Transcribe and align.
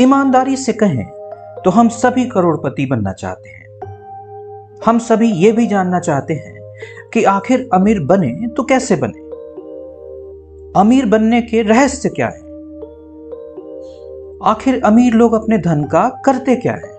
ईमानदारी 0.00 0.56
से 0.56 0.72
कहें 0.72 1.04
तो 1.64 1.70
हम 1.70 1.88
सभी 1.88 2.24
करोड़पति 2.24 2.86
बनना 2.86 3.12
चाहते 3.12 3.50
हैं। 3.50 3.66
हम 4.86 4.98
सभी 4.98 5.30
ये 5.32 5.52
भी 5.52 5.66
जानना 5.66 6.00
चाहते 6.00 6.34
हैं 6.34 7.10
कि 7.12 7.24
आखिर 7.24 7.68
अमीर 7.74 8.00
बने 8.00 8.48
तो 8.48 8.62
कैसे 8.62 8.96
बने? 8.96 9.26
अमीर 10.80 11.06
बनने 11.06 11.40
के 11.42 11.62
रहस्य 11.62 12.08
क्या 12.08 12.26
है? 12.26 12.46
आखिर 14.44 14.80
अमीर 14.84 15.14
लोग 15.14 15.32
अपने 15.32 15.58
धन 15.58 15.84
का 15.84 16.08
करते 16.24 16.56
क्या 16.56 16.72
है? 16.72 16.96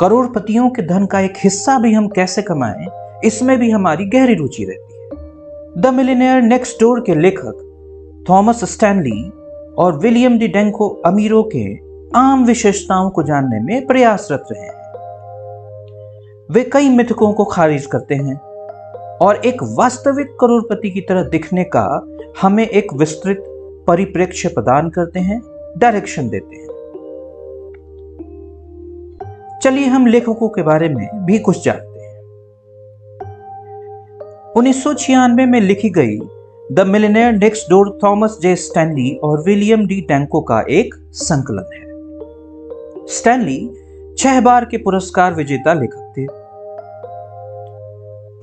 करोड़पतियों 0.00 0.68
के 0.70 0.82
धन 0.82 1.06
का 1.06 1.20
एक 1.20 1.34
हिस्सा 1.36 1.78
भी 1.78 1.92
हम 1.92 2.08
कैसे 2.08 2.42
कमाएँ, 2.42 2.86
इसमें 3.24 3.58
भी 3.58 3.70
हमारी 3.70 4.04
गहरी 4.04 4.34
रुचि 4.34 4.64
रहती 4.64 4.94
है। 4.94 5.82
द 5.82 5.94
मिलीनियर 5.94 6.42
नेक्स्ट 6.42 6.80
डोर 6.80 7.00
के 7.00 7.14
लेखक 7.14 8.24
थॉमस 8.30 8.64
स्टैनली 8.64 9.32
और 9.78 9.98
विलियम 9.98 10.38
डी 10.38 10.48
डेंको 10.48 10.88
अमीरों 10.88 11.42
के 11.56 11.78
आम 12.18 12.44
विशेषताओं 12.44 13.10
को 13.10 13.22
जानने 13.22 13.60
में 13.60 13.86
प्रयासरत 13.86 14.44
रहे 14.52 14.62
हैं। 14.62 14.76
वे 16.50 16.70
कई 16.72 16.88
मिथकों 16.88 17.32
को 17.32 17.44
खारिज 17.44 17.86
करते 17.86 18.14
हैं 18.14 18.36
और 19.18 19.36
एक 19.36 19.62
वास्तविक 19.62 20.36
करोड़पति 20.40 20.90
की 20.90 21.00
तरह 21.00 21.22
दिखने 21.22 21.64
का 21.64 22.06
हमें 22.42 22.66
एक 22.66 22.94
विस्तृत 22.94 23.44
परिप्रेक्ष्य 23.86 24.48
प्रदान 24.48 24.90
करते 24.90 25.20
हैं, 25.20 25.42
डायरेक्शन 25.78 26.28
देते 26.28 26.56
हैं। 26.56 26.66
चलिए 29.62 29.86
हम 29.86 30.06
लेखकों 30.06 30.48
के 30.48 30.62
बारे 30.62 30.88
में 30.88 31.08
भी 31.14 31.38
कुछ 31.38 31.64
जानते 31.64 32.00
हैं। 32.00 32.22
उन्नीस 34.52 34.84
सौ 34.84 34.94
छियानवे 34.94 35.46
में 35.46 35.60
लिखी 35.60 35.90
गई 35.90 36.18
the 36.72 36.80
millionaire 36.80 37.32
next 37.32 37.70
door 37.70 37.98
Thomas 38.04 38.38
J 38.42 38.56
Stanley 38.56 39.20
और 39.24 39.42
विलियम 39.42 39.86
डी 39.86 40.00
टैंको 40.00 40.40
का 40.40 40.60
एक 40.70 40.94
संकलन 41.12 41.66
है। 41.74 41.82
स्टैनली 43.06 43.70
छह 44.18 44.40
बार 44.40 44.64
के 44.64 44.76
पुरस्कार 44.76 45.34
विजेता 45.34 45.74
लेखक 45.74 46.14
थे। 46.18 46.26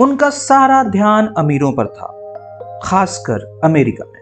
उनका 0.03 0.29
सारा 0.29 0.83
ध्यान 0.83 1.27
अमीरों 1.37 1.71
पर 1.71 1.87
था, 1.87 2.07
खासकर 2.83 3.61
अमेरिका 3.63 4.05
में। 4.05 4.21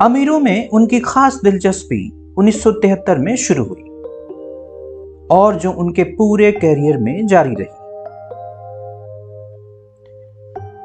अमीरों 0.00 0.40
में 0.40 0.68
उनकी 0.68 1.00
खास 1.00 1.40
दिलचस्पी 1.44 2.34
1973 2.38 3.18
में 3.18 3.36
शुरू 3.36 3.64
हुई 3.64 3.84
और 5.30 5.54
जो 5.54 5.72
उनके 5.72 6.04
पूरे 6.04 6.52
कैरियर 6.52 6.96
में 6.96 7.26
जारी 7.26 7.54
रही। 7.54 7.81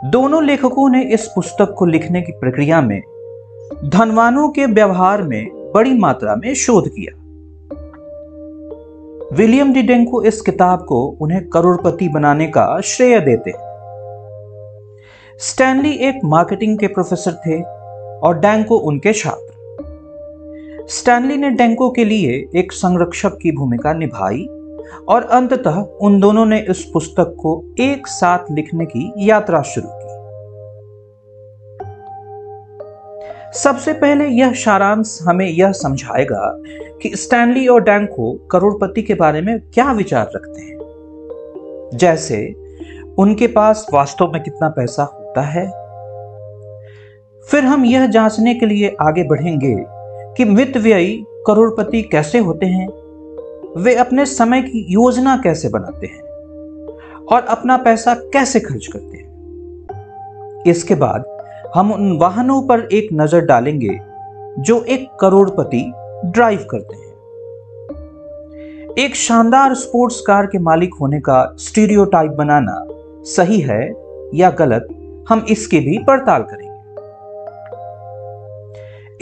दोनों 0.05 0.43
लेखकों 0.45 0.89
ने 0.89 1.03
इस 1.03 1.27
पुस्तक 1.35 1.75
को 1.77 1.85
लिखने 1.85 2.21
की 2.21 2.31
प्रक्रिया 2.31 2.81
में 2.81 3.01
धनवानों 3.85 4.49
के 4.49 4.65
व्यवहार 4.65 5.21
में 5.21 5.71
बड़ी 5.75 5.93
मात्रा 5.93 6.35
में 6.35 6.53
शोध 6.53 6.87
किया। 6.87 7.17
विलियम 9.35 9.73
डिडेंको 9.73 10.23
इस 10.23 10.41
किताब 10.41 10.85
को 10.85 11.17
उन्हें 11.21 11.49
करोड़पति 11.49 12.09
बनाने 12.09 12.47
का 12.47 12.81
श्रेय 12.81 13.19
देते 13.19 13.53
स्टैनली 15.39 15.91
एक 15.91 16.19
मार्केटिंग 16.25 16.79
के 16.79 16.87
प्रोफेसर 16.87 17.31
थे 17.31 17.61
और 18.19 18.39
डैंको 18.39 18.77
उनके 18.77 19.13
छात्र। 19.13 19.53
स्टैनली 20.89 21.37
ने 21.37 21.49
डेंको 21.49 21.89
के 21.89 22.05
लिए 22.05 22.49
एक 22.55 22.71
संरक्षक 22.71 23.37
की 23.41 23.51
भूमिका 23.51 23.93
निभाई। 23.93 24.47
और 25.07 25.23
अंततः 25.23 25.75
उन 25.75 26.19
दोनों 26.19 26.45
ने 26.45 26.59
इस 26.59 26.83
पुस्तक 26.93 27.35
को 27.39 27.75
एक 27.79 28.07
साथ 28.07 28.39
लिखने 28.51 28.85
की 28.85 29.13
यात्रा 29.17 29.61
शुरू 29.61 29.89
की। 29.91 30.17
सबसे 33.53 33.93
पहले 33.93 34.27
यह 34.27 34.53
सारांश 34.53 35.19
हमें 35.21 35.49
यह 35.49 35.71
समझाएगा 35.71 36.61
कि 37.01 37.15
स्टैनली 37.15 37.67
और 37.67 37.83
डैंको 37.83 38.33
करोड़पति 38.33 39.01
के 39.01 39.13
बारे 39.13 39.41
में 39.41 39.59
क्या 39.59 39.91
विचार 39.91 40.29
रखते 40.35 40.61
हैं। 40.61 40.77
जैसे, 41.93 42.53
उनके 43.17 43.47
पास 43.47 43.87
वास्तव 43.93 44.31
में 44.33 44.43
कितना 44.43 44.69
पैसा 44.69 45.03
होता 45.03 45.41
है। 45.41 45.67
फिर 47.41 47.63
हम 47.63 47.85
यह 47.85 48.07
जांचने 48.07 48.55
के 48.55 48.65
लिए 48.65 48.95
आगे 49.01 49.23
बढ़ेंगे 49.23 49.75
कि 50.35 50.43
वित्त 50.43 50.77
व्ययी 50.77 51.25
करोड़पति 51.47 52.01
कैसे 52.01 52.39
होते 52.39 52.65
हैं। 52.65 52.89
वे 53.77 53.95
अपने 53.95 54.25
समय 54.25 54.61
की 54.61 54.85
योजना 54.89 55.37
कैसे 55.37 55.69
बनाते 55.69 56.07
हैं? 56.07 56.21
और 57.31 57.41
अपना 57.41 57.77
पैसा 57.77 58.13
कैसे 58.13 58.59
खर्च 58.59 58.87
करते 58.87 59.17
हैं? 59.17 59.27
इसके 60.67 60.95
बाद 60.95 61.25
हम 61.75 61.91
उन 61.91 62.17
वाहनों 62.17 62.61
पर 62.61 62.79
एक 62.79 63.09
नज़र 63.13 63.41
डालेंगे, 63.41 63.99
जो 64.59 64.83
एक 64.83 65.09
करोड़पति 65.19 65.93
ड्राइव 66.25 66.67
करते 66.69 66.95
हैं। 66.95 67.07
एक 68.97 69.15
शानदार 69.15 69.73
स्पोर्ट्स 69.73 70.21
कार 70.21 70.45
के 70.45 70.59
मालिक 70.59 70.93
होने 71.01 71.19
का 71.19 71.55
स्टीरियोटाइप 71.59 72.31
बनाना 72.31 72.87
सही 73.23 73.59
है 73.59 73.93
या 74.35 74.49
गलत, 74.49 74.87
हम 75.29 75.45
इसकी 75.49 75.79
भी 75.79 75.97
पड़ताल 75.97 76.41
करेंगे। 76.41 76.67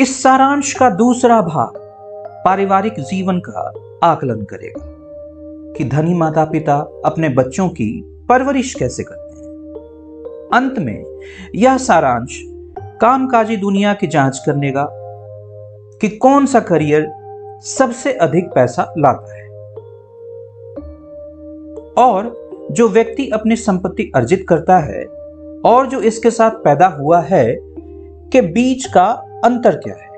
इस 0.03 0.23
सारांश 0.23 0.73
का 0.73 0.89
दूसरा 0.89 1.41
भाग, 1.41 1.73
पारिवारिक 2.45 2.93
जीवन 2.99 3.39
का 3.39 3.73
आकलन 4.03 4.41
करेगा 4.41 4.81
कि 5.73 5.83
धनी 5.83 6.13
माता 6.13 6.45
पिता 6.45 7.01
अपने 7.05 7.29
बच्चों 7.29 7.69
की 7.69 8.03
परवरिश 8.29 8.73
कैसे 8.73 9.03
करते 9.03 9.35
हैं। 9.35 9.45
अंत 10.53 10.79
में 10.79 11.21
यह 11.55 11.77
सारांश 11.77 12.41
कामकाजी 13.01 13.57
दुनिया 13.57 13.93
की 13.93 14.07
जाँच 14.07 14.43
करने 14.45 14.71
का 14.71 14.87
कि 16.01 16.09
कौन 16.09 16.45
सा 16.45 16.59
करियर 16.59 17.07
सबसे 17.63 18.13
अधिक 18.13 18.45
पैसा 18.45 18.93
लाता 18.97 19.35
है। 19.35 19.49
और 21.97 22.49
जो 22.71 22.89
व्यक्ति 22.89 23.29
अपनी 23.29 23.55
संपत्ति 23.55 24.11
अर्जित 24.15 24.45
करता 24.49 24.77
है 24.77 25.05
और 25.65 25.87
जो 25.87 26.01
इसके 26.01 26.31
साथ 26.31 26.51
पैदा 26.51 26.87
हुआ 26.87 27.21
है, 27.21 27.55
के 28.31 28.41
बीच 28.41 28.85
का 28.85 29.05
अंतर 29.45 29.75
क्या 29.75 29.95
है? 29.95 30.14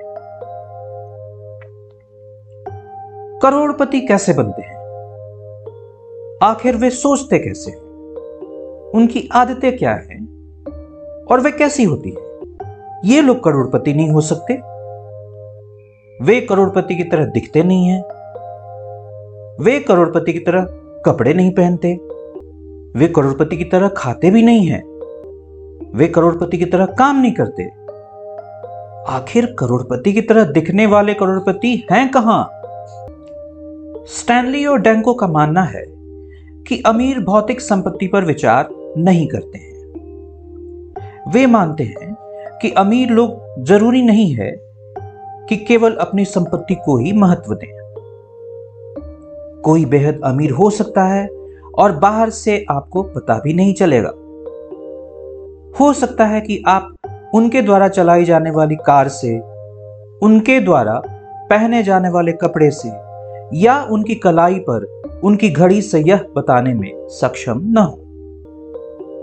करोड़पति 3.42 4.02
कैसे 4.02 4.34
बनते 4.34 4.62
हैं? 4.62 4.78
आखिर 6.44 6.76
वे 6.76 6.90
सोचते 6.90 7.40
कैसे 7.40 7.72
उनकी 8.90 9.30
आदतें 9.34 9.78
क्या 9.78 9.92
हैं? 9.92 10.28
और 11.32 11.40
वे 11.40 11.52
कैसी 11.52 11.84
होती 11.84 12.10
है? 12.10 12.16
ये 13.06 13.22
लोग 13.22 13.44
करोड़पति 13.44 13.94
नहीं 13.94 14.10
हो 14.10 14.22
सकते। 14.22 14.54
वे 16.24 16.42
करोड़पति 16.42 16.96
की 16.96 17.04
तरह 17.04 17.26
दिखते 17.26 17.64
नहीं 17.64 17.88
हैं। 17.88 18.04
वे 19.64 19.80
करोड़पति 19.80 20.34
की 20.34 20.40
तरह 20.40 20.62
कपड़े 21.06 21.34
नहीं 21.34 21.52
पहनते। 21.52 21.94
वे 23.00 23.08
करोड़पति 23.08 23.58
की 23.58 23.64
तरह 23.64 23.88
खाते 23.88 24.32
भी 24.32 24.42
नहीं 24.42 24.68
हैं। 24.68 24.84
वे 25.96 26.08
करोड़पति 26.08 26.58
की 26.58 26.66
तरह 26.66 26.86
काम 26.86 27.22
नहीं 27.22 27.32
करते। 27.32 27.88
आखिर 29.12 29.46
करोड़पति 29.46 30.14
की 30.14 30.22
तरह 30.22 30.44
दिखने 30.44 30.86
वाले 30.86 31.14
करोड़पति 31.14 31.88
हैं 31.92 32.12
कहाँ? 32.12 32.57
स्टैनली 34.08 34.66
और 34.66 34.80
डेंको 34.80 35.14
का 35.14 35.28
मानना 35.28 35.64
है 35.64 35.86
कि 36.68 36.84
अमीर 36.86 37.20
भौतिक 37.20 37.62
संपत्ति 37.62 38.08
पर 38.08 38.26
विचार 38.26 38.68
नहीं 38.98 39.28
करते 39.28 39.58
हैं। 39.58 39.78
वे 41.32 41.46
मानते 41.46 41.84
हैं 41.84 42.16
कि 42.62 42.72
अमीर 42.72 43.10
लोग 43.10 43.64
ज़रूरी 43.64 44.02
नहीं 44.02 44.34
है 44.34 44.52
कि 45.50 45.58
केवल 45.58 45.96
अपनी 45.96 46.26
संपत्ति 46.26 46.76
को 46.76 46.98
ही 46.98 47.12
महत्व 47.12 47.54
दें। 47.54 47.78
कोई 49.62 49.86
बेहद 49.86 50.22
अमीर 50.24 50.52
हो 50.52 50.70
सकता 50.70 51.04
है 51.04 51.28
और 51.78 51.92
बाहर 51.92 52.30
से 52.30 52.66
आपको 52.72 53.04
पता 53.04 53.40
भी 53.40 53.54
नहीं 53.54 53.74
चलेगा। 53.74 54.12
हो 55.80 55.94
सकता 55.94 56.26
है 56.26 56.42
कि 56.42 56.64
आप 56.68 56.96
उनके 57.34 57.62
द्वारा 57.62 57.88
चलाई 57.88 58.24
जाने 58.24 58.52
वाली 58.52 58.76
कार 58.76 59.08
से, 59.08 59.40
उनके 60.26 60.60
द्वारा 60.60 61.02
पहने 61.50 61.84
जाने 61.84 62.10
वाले 62.10 62.32
कपड़े 62.32 62.72
से 62.72 63.07
या 63.54 63.84
उनकी 63.84 64.16
कलाई 64.16 64.56
पर 64.56 65.02
उनकी 65.24 65.50
घड़ी 65.50 65.82
से 65.82 66.00
यह 66.00 66.26
बताने 66.36 66.74
में 66.74 67.08
सक्षम 67.10 67.62
न 67.64 67.78
हो। 67.78 68.04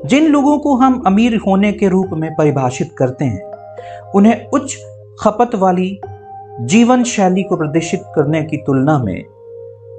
जिन 0.06 0.26
लोगों 0.26 0.58
को 0.58 0.74
हम 0.74 1.02
अमीर 1.06 1.36
होने 1.36 1.72
के 1.72 1.88
रूप 1.88 2.10
में 2.12 2.36
परिभाषित 2.36 2.92
करते 2.98 3.24
हैं, 3.24 3.52
उन्हें 4.14 4.46
उच्च 4.46 4.76
खपत 5.20 5.54
वाली 5.54 6.00
जीवन 6.60 7.04
शैली 7.04 7.42
को 7.42 7.56
प्रदर्शित 7.56 8.02
करने 8.14 8.44
की 8.44 8.56
तुलना 8.56 8.98
में 8.98 9.24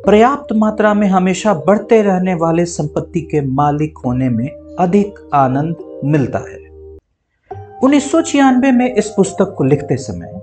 पर्याप्त 0.05 0.53
मात्रा 0.53 0.93
में 0.93 1.07
हमेशा 1.07 1.53
बढ़ते 1.53 2.01
रहने 2.01 2.33
वाले 2.33 2.65
संपत्ति 2.65 3.21
के 3.21 3.41
मालिक 3.41 3.97
होने 4.05 4.29
में 4.29 4.75
अधिक 4.79 5.19
आनंद 5.33 6.01
मिलता 6.05 6.39
है। 6.39 6.65
उन्नीस 7.83 8.11
सौ 8.11 8.21
छियानवे 8.21 8.71
में 8.71 8.95
इस 8.95 9.07
पुस्तक 9.07 9.55
को 9.57 9.63
लिखते 9.63 9.95
समय 9.95 10.39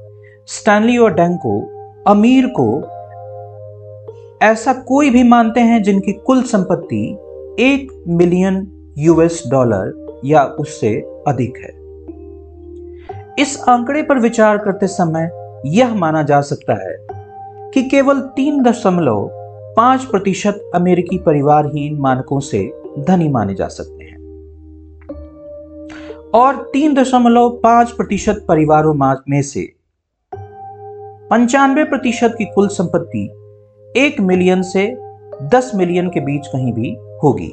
स्टैनली 0.47 0.99
और 0.99 1.15
डैंको 1.15 1.71
अमीर 2.07 2.47
को 2.47 2.83
ऐसा 4.43 4.73
कोई 4.73 5.11
भी 5.11 5.23
मानते 5.23 5.61
हैं 5.61 5.83
जिनकी 5.83 6.13
कुल 6.13 6.43
संपत्ति 6.43 7.19
एक 7.61 8.05
मिलियन 8.09 8.73
यूएस 8.99 9.43
डॉलर 9.51 10.21
या 10.25 10.45
उससे 10.45 10.97
अधिक 11.29 11.57
है। 11.57 11.71
इस 13.43 13.65
आंकड़े 13.69 14.03
पर 14.03 14.19
विचार 14.19 14.59
करते 14.59 14.87
समय 14.87 15.31
यह 15.67 15.95
माना 15.95 16.23
जा 16.23 16.41
सकता 16.41 16.73
है 16.73 16.97
कि 17.71 17.83
केवल 17.83 18.21
तीन 18.21 18.63
दशमलव 18.63 19.31
पाँच 19.77 20.05
प्रतिशत 20.05 20.71
अमेरिकी 20.75 21.19
परिवारहीन 21.19 21.99
मानकों 21.99 22.41
से 22.41 22.73
धनी 22.99 23.29
माने 23.29 23.55
जा 23.55 23.69
सकते 23.69 24.05
हैं। 24.05 24.17
और 26.35 26.71
तीन 26.73 26.95
दशमलव 26.95 27.51
पाँच 27.51 27.91
प्रतिशत 27.91 28.45
परिवारों 28.49 28.95
में 29.29 29.43
से 29.43 29.73
पंचानवे 31.31 31.85
प्रतिशत 31.85 32.35
की 32.39 32.45
कुल 32.45 32.69
संपत्ति 32.69 33.42
एक 33.97 34.21
मिलियन 34.21 34.63
से 34.63 34.97
दस 35.43 35.73
मिलियन 35.75 36.09
के 36.09 36.21
बीच 36.21 36.47
कहीं 36.47 36.73
भी 36.73 36.97
होगी। 37.23 37.53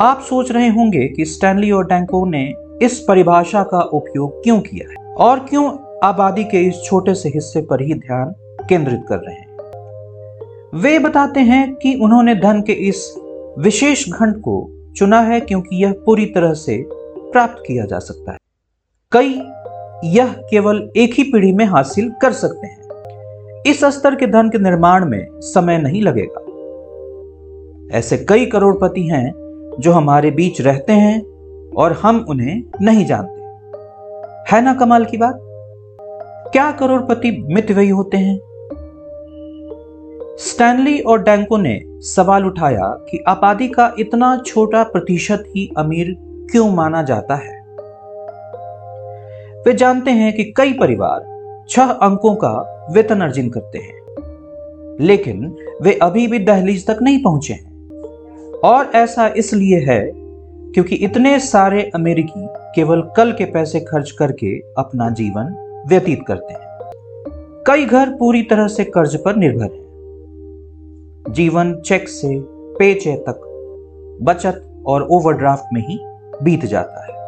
आप 0.00 0.20
सोच 0.20 0.52
रहे 0.52 0.68
होंगे 0.68 1.08
कि 1.08 1.24
स्टैनली 1.24 1.70
और 1.70 1.86
टैंको 1.86 2.26
ने 2.26 2.54
इस 2.82 3.04
परिभाषा 3.08 3.62
का 3.62 3.80
उपयोग 3.80 4.42
क्यों 4.42 4.60
किया 4.60 4.90
है 4.90 5.14
और 5.14 5.38
क्यों 5.38 5.98
आबादी 6.04 6.44
के 6.44 6.60
इस 6.60 6.82
छोटे 6.84 7.14
से 7.14 7.28
हिस्से 7.28 7.62
पर 7.62 7.82
ही 7.82 7.94
ध्यान 7.94 8.34
केंद्रित 8.68 9.00
कर 9.08 9.18
रहे 9.18 9.34
हैं। 9.34 9.48
वे 10.74 10.98
बताते 10.98 11.40
हैं 11.40 11.74
कि 11.74 11.94
उन्होंने 11.94 12.34
धन 12.34 12.62
के 12.62 12.72
इस 12.72 13.14
विशेष 13.58 14.08
घंट 14.08 14.36
को 14.36 14.70
चुना 14.96 15.20
है 15.20 15.40
क्योंकि 15.40 15.84
यह 15.84 15.94
पूरी 16.06 16.26
तरह 16.26 16.52
से 16.52 16.84
प्राप्त 17.32 17.62
किया 17.66 17.84
जा 17.84 17.98
सकता 17.98 18.32
है। 18.32 18.38
कई 19.12 19.42
यह 20.04 20.32
केवल 20.32 20.90
एक 20.96 21.14
ही 21.14 21.22
पीढ़ी 21.22 21.52
में 21.52 21.64
हासिल 21.64 22.12
कर 22.22 22.32
सकते 22.32 22.66
हैं। 22.66 22.87
इस 23.68 23.84
स्तर 23.84 24.14
के 24.14 24.26
धन 24.26 24.48
के 24.48 24.58
निर्माण 24.58 25.04
में 25.04 25.26
समय 25.32 25.78
नहीं 25.78 26.02
लगेगा। 26.02 26.44
ऐसे 27.98 28.16
कई 28.28 28.46
करोड़पति 28.46 29.02
हैं 29.02 29.32
जो 29.80 29.92
हमारे 29.92 30.30
बीच 30.30 30.60
रहते 30.60 30.92
हैं 30.92 31.22
और 31.70 31.92
हम 31.92 32.26
उन्हें 32.28 32.62
नहीं 32.80 33.06
जानते। 33.06 33.40
है 34.54 34.62
ना 34.62 34.74
कमाल 34.74 35.04
की 35.04 35.16
बात? 35.16 35.38
क्या 36.52 36.70
करोड़पति 36.70 37.44
मित 37.50 37.72
वही 37.72 37.88
होते 37.88 38.16
हैं? 38.16 38.38
स्टैनली 40.38 41.00
और 41.00 41.22
डैंको 41.22 41.56
ने 41.56 41.80
सवाल 41.86 42.46
उठाया 42.46 42.86
कि 43.10 43.24
आबादी 43.28 43.68
का 43.68 43.94
इतना 43.98 44.42
छोटा 44.46 44.82
प्रतिशत 44.82 45.44
ही 45.48 45.70
अमीर 45.76 46.16
क्यों 46.50 46.70
माना 46.70 47.02
जाता 47.02 47.34
है? 47.34 47.66
वे 49.62 49.72
जानते 49.72 50.10
हैं 50.10 50.32
कि 50.32 50.44
कई 50.56 50.72
परिवार 50.72 51.27
छह 51.70 51.82
अंकों 51.82 52.34
का 52.34 52.50
वेतन 52.92 53.20
अर्जन 53.20 53.48
करते 53.48 53.78
हैं। 53.78 53.98
लेकिन 55.00 55.56
वे 55.82 55.98
अभी 56.02 56.26
भी 56.26 56.38
दहलीज 56.38 56.86
तक 56.86 56.98
नहीं 57.02 57.22
पहुँचे 57.22 57.52
हैं। 57.52 57.90
और 58.64 58.90
ऐसा 58.94 59.28
इसलिए 59.36 59.80
है 59.80 60.12
क्योंकि 60.72 60.94
इतने 60.94 61.38
सारे 61.38 61.90
अमेरिकी 61.94 62.48
केवल 62.74 63.02
कल 63.16 63.32
के 63.32 63.44
पैसे 63.44 63.80
खर्च 63.80 64.10
करके 64.10 64.58
अपना 64.58 65.10
जीवन 65.10 65.54
व्यतीत 65.88 66.20
करते 66.28 66.52
हैं। 66.52 66.68
कई 67.66 67.84
घर 67.84 68.10
पूरी 68.10 68.42
तरह 68.42 68.68
से 68.68 68.84
कर्ज 68.84 69.16
पर 69.16 69.36
निर्भर 69.36 69.64
हैं। 69.64 69.88
जीवन 71.30 71.74
चेक 71.74 72.08
से 72.08 72.40
पे 72.78 72.94
चेक 72.94 73.18
तक 73.20 73.40
बचत 74.22 74.82
और 74.86 75.02
ओवरड्राफ्ट 75.02 75.64
में 75.72 75.86
ही 75.88 75.98
बीत 76.42 76.64
जाता 76.64 77.02
है। 77.02 77.18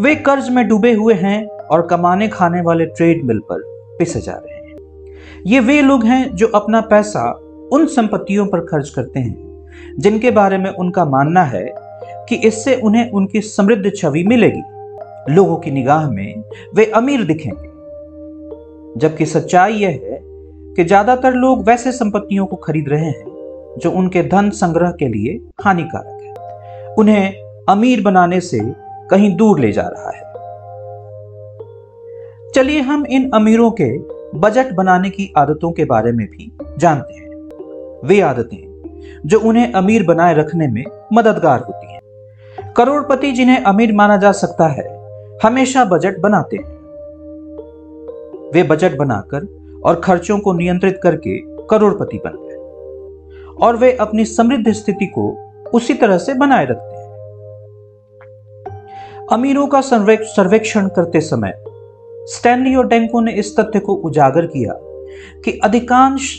वे 0.00 0.14
कर्ज 0.14 0.48
में 0.48 0.68
डूबे 0.68 0.92
हुए 0.92 1.14
हैं 1.14 1.53
और 1.70 1.86
कमाने 1.86 2.28
खाने 2.28 2.60
वाले 2.60 2.86
ट्रेड 2.86 3.24
मिल 3.24 3.38
पर 3.38 3.62
पिसे 3.98 4.20
जा 4.20 4.32
रहे 4.32 4.54
हैं। 4.54 5.42
ये 5.46 5.60
वे 5.60 5.80
लोग 5.82 6.04
हैं 6.04 6.34
जो 6.36 6.46
अपना 6.46 6.80
पैसा 6.80 7.30
उन 7.72 7.86
संपत्तियों 7.86 8.46
पर 8.46 8.60
खर्च 8.60 8.90
करते 8.90 9.20
हैं, 9.20 9.66
जिनके 9.98 10.30
बारे 10.30 10.58
में 10.58 10.70
उनका 10.70 11.04
मानना 11.04 11.42
है 11.44 11.64
कि 12.28 12.36
इससे 12.36 12.74
उन्हें 12.76 13.10
उनकी 13.10 13.40
समृद्ध 13.40 13.92
छवि 13.96 14.24
मिलेगी। 14.24 15.32
लोगों 15.34 15.56
की 15.56 15.70
निगाह 15.70 16.10
में 16.10 16.42
वे 16.74 16.84
अमीर 16.84 17.24
दिखेंगे। 17.24 17.68
जबकि 19.00 19.26
सच्चाई 19.26 19.72
यह 19.72 19.88
है 19.88 20.18
कि 20.76 20.84
ज़्यादातर 20.84 21.34
लोग 21.34 21.64
वैसे 21.68 21.92
संपत्तियों 21.92 22.46
को 22.46 22.56
खरीद 22.56 22.88
रहे 22.88 23.06
हैं, 23.06 23.24
जो 23.78 23.90
उनके 23.90 24.22
धन 24.22 24.50
संग्रह 24.50 24.90
के 24.90 25.08
लिए 25.08 25.40
हानिकारक 25.64 26.22
है। 26.22 26.94
उन्हें 26.94 27.34
अमीर 27.68 28.02
बनाने 28.02 28.40
से 28.40 28.60
कहीं 29.10 29.34
दूर 29.36 29.60
ले 29.60 29.72
जा 29.72 29.82
रहा 29.82 30.10
है। 30.10 30.23
चलिए 32.54 32.80
हम 32.80 33.06
इन 33.06 33.30
अमीरों 33.34 33.70
के 33.70 33.98
बजट 34.38 34.72
बनाने 34.72 35.10
की 35.10 35.32
आदतों 35.36 35.72
के 35.72 35.84
बारे 35.84 36.12
में 36.12 36.26
भी 36.26 36.52
जानते 36.78 37.14
हैं। 37.14 37.28
वे 38.04 38.20
आदतें 38.20 39.20
जो 39.26 39.40
उन्हें 39.40 39.72
अमीर 39.72 40.04
बनाए 40.06 40.34
रखने 40.34 40.68
में 40.68 40.84
मददगार 41.12 41.60
होती 41.60 41.92
हैं। 41.92 42.00
करोड़पति 42.72 43.32
जिन्हें 43.32 43.62
अमीर 43.62 43.92
माना 43.92 44.16
जा 44.16 44.32
सकता 44.32 44.68
है, 44.68 44.86
हमेशा 45.44 45.84
बजट 45.84 46.18
बनाते 46.18 46.56
हैं। 46.56 46.72
वे 48.54 48.62
बजट 48.62 48.96
बनाकर 48.96 49.46
और 49.84 50.00
खर्चों 50.00 50.38
को 50.38 50.52
नियंत्रित 50.52 51.00
करके 51.02 51.38
करोड़पति 51.66 52.20
बन 52.26 52.36
गए 52.36 52.56
और 53.66 53.76
वे 53.76 53.92
अपनी 53.92 54.24
समृद्ध 54.24 54.72
स्थिति 54.72 55.06
को 55.06 55.36
उसी 55.74 55.94
तरह 55.94 56.18
से 56.18 56.34
बनाए 56.34 56.64
रखते 56.64 56.96
हैं। 56.96 57.04
अमीरों 59.32 59.66
का 59.66 59.80
सर्वेक्षण 59.80 60.88
करते 60.88 61.20
समय 61.20 61.64
स्टैनली 62.26 62.74
और 62.74 62.86
डेंको 62.88 63.20
ने 63.20 63.32
इस 63.32 63.56
तथ्य 63.56 63.78
को 63.78 63.94
उजागर 63.94 64.46
किया 64.46 64.72
कि 65.44 65.58
अधिकांश 65.64 66.38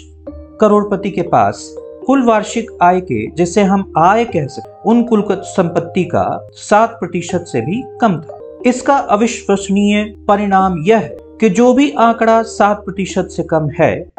करोड़पति 0.62 1.10
के 1.10 1.22
पास 1.22 1.76
कुल 2.08 2.24
वार्षिक 2.24 2.72
आय 2.82 3.02
के, 3.02 3.28
जिसे 3.32 3.62
हम 3.62 3.94
आय 3.98 4.26
कह 4.26 4.48
सकते 4.48 4.90
उन 4.90 5.04
कुल 5.04 5.24
संपत्ति 5.32 6.04
का 6.04 6.50
सात 6.54 6.90
प्रतिशत 6.90 7.46
से 7.48 7.62
भी 7.62 7.84
कम 8.02 8.18
था। 8.18 8.40
इसका 8.66 8.96
अविश्वसनीय 8.96 10.04
परिणाम 10.28 10.84
यह 10.84 10.98
है 10.98 11.18
कि 11.40 11.50
जो 11.50 11.74
भी 11.74 11.90
आंकड़ा 11.92 12.42
सात 12.42 12.78
प्रतिशत 12.86 13.28
से 13.32 13.44
कम 13.44 13.70
है, 13.80 14.10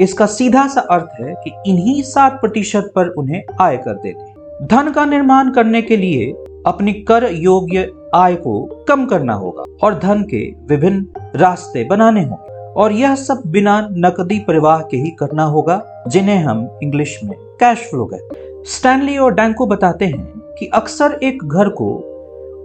इसका 0.00 0.26
सीधा 0.26 0.66
सा 0.66 0.80
अर्थ 0.80 1.20
है 1.20 1.34
कि 1.44 1.50
इन्हीं 1.66 2.02
सात 2.02 2.32
प्रतिशत 2.32 2.92
पर 2.94 3.08
उन्हें 3.08 3.42
आय 3.60 3.76
कर 3.76 3.94
देते 3.94 4.66
धन 4.66 4.90
का 4.92 5.04
निर्माण 5.04 5.50
करने 5.50 5.82
के 5.82 5.96
लिए 5.96 6.32
अपनी 6.66 6.92
कर 6.92 7.28
योग्य 7.32 7.82
आय 8.16 8.34
को 8.34 8.84
कम 8.88 9.06
करना 9.06 9.34
होगा 9.34 9.64
और 9.82 9.98
धन 9.98 10.22
के 10.22 10.54
विभिन्न 10.68 11.06
रास्ते 11.36 11.84
बनाने 11.84 12.20
होंगे। 12.20 12.56
और 12.72 12.92
यह 12.92 13.14
सब 13.14 13.42
बिना 13.46 13.88
नकदी 13.92 14.38
प्रवाह 14.38 14.80
के 14.80 14.96
ही 14.96 15.10
करना 15.10 15.44
होगा, 15.44 16.04
जिन्हें 16.08 16.38
हम 16.38 16.78
इंग्लिश 16.82 17.20
में 17.24 17.34
कैश 17.38 17.78
फ्लो 17.78 18.04
कहते 18.04 18.38
हैं। 18.38 18.62
स्टैनली 18.64 19.18
और 19.18 19.34
डैंको 19.34 19.66
बताते 19.66 20.04
हैं 20.04 20.24
कि 20.58 20.66
अक्सर 20.66 21.18
एक 21.22 21.44
घर 21.44 21.68
को 21.68 22.12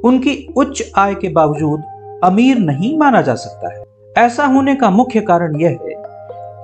उनकी 0.03 0.53
उच्च 0.57 0.91
आय 0.97 1.15
के 1.15 1.29
बावजूद 1.29 1.83
अमीर 2.23 2.57
नहीं 2.57 2.97
माना 2.97 3.21
जा 3.21 3.35
सकता 3.35 3.73
है। 3.73 3.83
ऐसा 4.17 4.45
होने 4.45 4.75
का 4.75 4.89
मुख्य 4.89 5.21
कारण 5.21 5.61
यह 5.61 5.69
है 5.69 6.03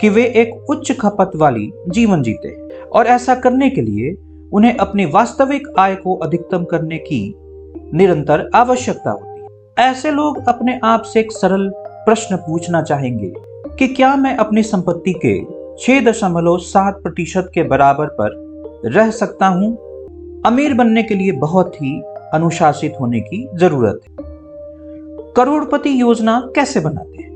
कि 0.01 0.09
वे 0.09 0.23
एक 0.23 0.69
उच्च 0.69 0.91
खपत 0.91 1.31
वाली 1.35 1.71
जीवन 1.89 2.21
जीते 2.21 2.47
हैं। 2.47 2.81
और 2.81 3.07
ऐसा 3.07 3.35
करने 3.35 3.69
के 3.69 3.81
लिए 3.81 4.17
उन्हें 4.53 4.77
अपनी 4.77 5.05
वास्तविक 5.05 5.67
आय 5.79 5.95
को 5.95 6.15
अधिकतम 6.15 6.63
करने 6.63 6.97
की 6.97 7.35
निरंतर 7.93 8.49
आवश्यकता 8.55 9.11
होती 9.11 9.41
है। 9.41 9.47
ऐसे 9.91 10.11
लोग 10.11 10.47
अपने 10.47 10.79
आप 10.83 11.01
से 11.01 11.19
एक 11.19 11.31
सरल 11.31 11.71
प्रश्न 11.77 12.35
पूछना 12.35 12.81
चाहेंगे 12.81 13.33
कि 13.79 13.87
क्या 13.87 14.15
मैं 14.15 14.37
अपनी 14.37 14.63
संपत्ति 14.63 15.13
के 15.25 15.57
छह 15.77 16.11
दशमलव 16.11 16.57
सात 16.57 16.99
प्रतिशत 17.03 17.51
के 17.53 17.63
बराबर 17.63 18.05
पर 18.05 18.47
रह 18.85 19.11
सकता 19.11 19.47
हूँ? 19.47 19.77
अमीर 20.45 20.73
बनने 20.73 21.03
के 21.03 21.15
लिए 21.15 21.31
बहुत 21.31 21.75
ही 21.75 22.01
अनुशासित 22.33 22.93
होने 23.01 23.19
की 23.19 23.49
ज़रूरत 23.55 23.99
है। 24.09 24.15
करोड़पति 25.33 26.01
योजना 26.01 26.51
कैसे 26.55 26.79
बनाते 26.79 27.23
हैं? 27.23 27.27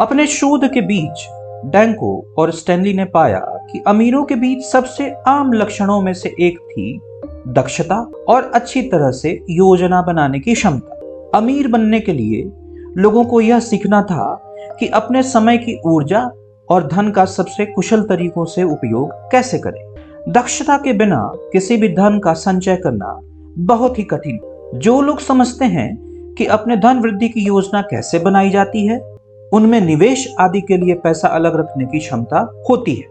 अपने 0.00 0.26
शोध 0.26 0.72
के 0.72 0.80
बीच 0.80 1.28
डैंको 1.64 2.34
और 2.38 2.50
स्टैनली 2.50 2.94
ने 2.94 3.04
पाया 3.04 3.38
कि 3.38 3.82
अमीरों 3.86 4.24
के 4.24 4.34
बीच 4.34 4.62
सबसे 4.62 5.14
आम 5.28 5.52
लक्षणों 5.52 6.00
में 6.00 6.12
से 6.12 6.28
एक 6.40 6.58
थी 6.58 7.00
दक्षता 7.48 8.10
और 8.28 8.50
अच्छी 8.54 8.82
तरह 8.82 9.10
से 9.10 9.44
योजना 9.50 10.02
बनाने 10.02 10.40
की 10.40 10.54
क्षमता। 10.54 10.96
अमीर 11.38 11.68
बनने 11.68 12.00
के 12.00 12.12
लिए 12.12 12.50
लोगों 12.96 13.24
को 13.24 13.40
यह 13.40 13.60
सीखना 13.60 14.02
था 14.02 14.54
कि 14.80 14.86
अपने 14.86 15.22
समय 15.22 15.58
की 15.58 15.80
ऊर्जा 15.86 16.30
और 16.68 16.86
धन 16.86 17.10
का 17.10 17.24
सबसे 17.24 17.66
कुशल 17.66 18.02
तरीकों 18.02 18.44
से 18.44 18.62
उपयोग 18.62 19.12
कैसे 19.12 19.58
करें। 19.58 19.94
दक्षता 20.28 20.76
के 20.76 20.92
बिना 20.92 21.32
किसी 21.36 21.76
भी 21.76 21.88
धन 21.88 22.20
का 22.24 22.32
संचय 22.32 22.76
करना 22.76 23.20
बहुत 23.58 23.98
ही 23.98 24.04
कठिन 24.04 24.40
जो 24.74 25.00
लोग 25.00 25.20
समझते 25.20 25.64
हैं 25.64 26.10
कि 26.38 26.46
अपने 26.46 26.76
धन 26.76 26.98
वृद्धि 26.98 27.28
की 27.28 27.40
योजना 27.40 27.82
कैसे 27.82 28.18
बनाई 28.18 28.50
जाती 28.50 28.86
है, 28.86 29.16
उनमें 29.52 29.80
निवेश 29.80 30.34
आदि 30.40 30.60
के 30.60 30.76
लिए 30.76 30.94
पैसा 30.94 31.28
अलग 31.28 31.56
रखने 31.56 31.84
की 31.84 31.98
क्षमता 31.98 32.62
होती 32.70 32.94
है। 32.94 33.04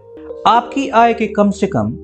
आपकी 0.47 0.89
आय 0.89 1.13
के 1.13 1.27
कम 1.27 1.49
से 1.49 1.67
कम 1.67 1.97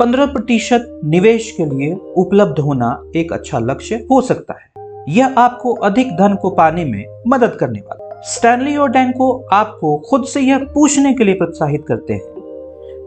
पंद्रह 0.00 0.26
प्रतिशत 0.26 1.00
निवेश 1.04 1.50
के 1.50 1.64
लिए 1.64 1.94
उपलब्ध 2.16 2.58
होना 2.58 3.02
एक 3.16 3.32
अच्छा 3.32 3.58
लक्ष्य 3.58 3.94
हो 3.94 4.20
सकता 4.20 4.54
है। 4.54 5.04
यह 5.08 5.34
आपको 5.38 5.74
अधिक 5.74 6.12
धन 6.12 6.34
को 6.34 6.50
पाने 6.50 6.84
में 6.84 7.22
मदद 7.28 7.50
करने 7.50 7.78
वाला। 7.78 8.22
स्टैनली 8.24 8.76
और 8.76 8.90
डैंको 8.90 9.48
आपको 9.52 9.96
खुद 9.96 10.24
से 10.24 10.40
यह 10.40 10.58
पूछने 10.58 11.14
के 11.14 11.24
लिए 11.24 11.34
प्रोत्साहित 11.34 11.84
करते 11.88 12.14
हैं 12.14 12.22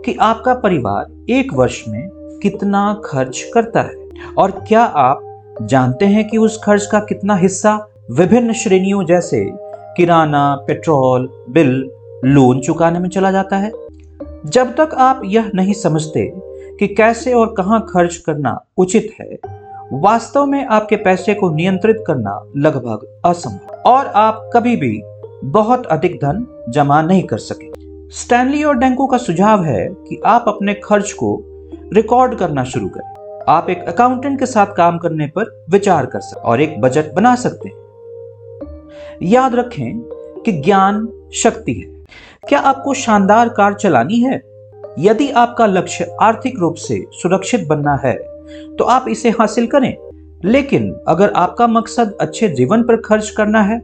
कि 0.06 0.18
आपका 0.22 0.54
परिवार 0.54 1.26
एक 1.30 1.54
वर्ष 1.54 1.84
में 1.88 2.10
कितना 2.44 3.02
खर्च 3.06 3.52
करता 3.54 3.82
है 3.82 4.10
और 4.38 4.52
क्या 4.52 4.84
आप 4.84 5.48
जानते 5.62 6.06
हैं 6.06 6.28
कि 6.28 6.38
उस 6.38 6.62
खर्च 6.64 6.86
का 6.86 7.00
कितना 7.00 7.36
हिस्सा 7.36 7.88
विभिन्न 8.12 8.54
श्रेणियों 8.54 9.06
जैसे 9.06 9.52
किराना, 9.98 10.56
पेट्रोल, 10.68 11.46
बिल, 11.50 11.92
लोन 12.26 12.62
चुकाने 12.62 13.00
में 13.00 13.10
चला 13.10 13.32
जाता 13.32 13.58
है? 13.58 13.72
जब 14.46 14.76
तक 14.76 14.90
आप 14.98 15.22
यह 15.26 15.52
नहीं 15.56 15.74
समझते 15.74 16.53
कि 16.80 16.88
कैसे 16.88 17.34
और 17.34 17.54
कहाँ 17.58 17.82
खर्च 17.82 18.16
करना 18.16 18.66
उचित 18.78 19.16
है, 19.22 19.38
वास्तव 19.94 20.46
में 20.46 20.66
आपके 20.66 20.96
पैसे 20.96 21.34
को 21.34 21.50
नियंत्रित 21.50 22.04
करना 22.08 22.52
लगभग 22.58 23.22
असंभव। 23.26 23.76
और 23.76 24.06
आप 24.06 24.50
कभी 24.54 24.76
भी 24.76 25.02
बहुत 25.44 25.86
अधिक 25.86 26.16
धन 26.16 26.66
जमा 26.70 27.02
नहीं 27.02 27.24
कर 27.24 27.38
सके। 27.38 27.72
स्टैनली 28.10 28.64
और 28.64 28.78
डेंको 28.78 29.08
का 29.08 29.18
सुझाव 29.18 29.64
है 29.64 29.88
कि 29.88 30.22
आप 30.26 30.46
अपने 30.48 30.74
खर्च 30.74 31.12
को 31.12 31.44
रिकॉर्ड 31.94 32.36
करना 32.36 32.64
शुरू 32.64 32.90
करें। 32.90 33.44
आप 33.48 33.70
एक 33.70 33.84
अकाउंटेंट 33.88 34.40
के 34.40 34.46
साथ 34.46 34.68
काम 34.68 34.98
करने 34.98 35.28
पर 35.28 35.66
विचार 35.70 36.06
कर 36.06 36.20
सकते 36.20 36.42
और 36.42 36.62
एक 36.62 36.82
बजट 36.82 37.14
बना 37.14 37.36
सकते 37.36 37.70
हैं। 37.70 37.84
याद 39.22 39.56
रखें 39.56 40.00
कि 40.46 40.52
ज्ञान 40.52 41.10
शक्ति 41.34 41.74
है। 41.74 42.06
क्या 42.50 42.60
आपको 42.60 42.94
शानदार 42.94 43.50
कार 43.50 43.74
चलानी 43.74 44.20
है? 44.20 44.53
यदि 45.00 45.30
आपका 45.32 45.66
लक्ष्य 45.66 46.06
आर्थिक 46.22 46.60
रूप 46.60 46.76
से 46.76 47.04
सुरक्षित 47.12 47.68
बनना 47.68 47.96
है 48.04 48.14
तो 48.78 48.84
आप 48.84 49.06
इसे 49.10 49.30
हासिल 49.30 49.68
करें। 49.68 49.96
लेकिन 50.46 50.92
अगर 51.08 51.32
आपका 51.36 51.68
मकसद 51.68 52.18
अच्छे 52.22 52.48
जीवन 52.50 52.84
पर 52.84 53.02
खर्च 53.02 53.30
करना 53.30 53.62
है, 53.62 53.80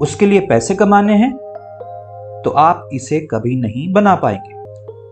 उसके 0.00 0.26
लिए 0.26 0.40
पैसे 0.40 0.74
कमाने 0.74 1.14
हैं 1.14 1.32
तो 2.44 2.50
आप 2.50 2.88
इसे 2.92 3.20
कभी 3.20 3.56
नहीं 3.56 3.92
बना 3.92 4.14
पाएँगे। 4.14 4.58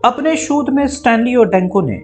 अपने 0.05 0.35
शोध 0.37 0.69
में 0.69 0.85
स्टैनली 0.87 1.35
और 1.35 1.49
डेंको 1.49 1.81
ने 1.81 2.01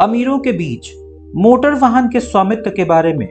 अमीरों 0.00 0.38
के 0.38 0.52
बीच 0.52 0.90
मोटर 1.36 1.74
वाहन 1.74 2.08
के 2.08 2.20
स्वामित्व 2.20 2.70
के 2.70 2.84
बारे 2.84 3.12
में 3.12 3.28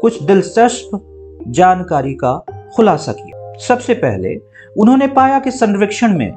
कुछ 0.00 0.22
दिलचस्प 0.22 1.00
जानकारी 1.48 2.14
का 2.14 2.36
खुलासा 2.76 3.12
किया। 3.12 3.52
सबसे 3.58 3.94
पहले 3.94 4.36
उन्होंने 4.76 5.06
पाया 5.06 5.38
कि 5.38 5.50
सर्वेक्षण 5.50 6.16
में 6.18 6.30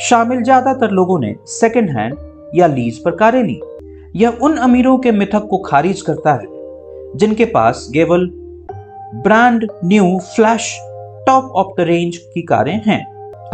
शामिल 0.00 0.42
ज़्यादातर 0.42 0.90
लोगों 0.90 1.18
ने 1.18 1.34
सेकेंड 1.48 1.88
हैंड 1.90 2.16
या 2.54 2.66
लीज 2.66 2.98
पर 2.98 3.16
कारें 3.16 3.42
ली। 3.44 3.60
यह 4.16 4.38
उन 4.42 4.56
अमीरों 4.56 4.96
के 4.98 5.12
मिथक 5.12 5.46
को 5.50 5.58
खारिज 5.58 6.02
करता 6.02 6.32
है, 6.32 6.46
जिनके 7.16 7.44
पास 7.44 7.86
केवल 7.92 8.28
brand 9.24 9.66
new 9.84 10.18
flash 10.36 10.72
top 11.26 11.50
of 11.52 11.74
the 11.76 11.86
range 11.86 12.16
की 12.16 12.42
कारें 12.42 12.80
हैं। 12.86 13.00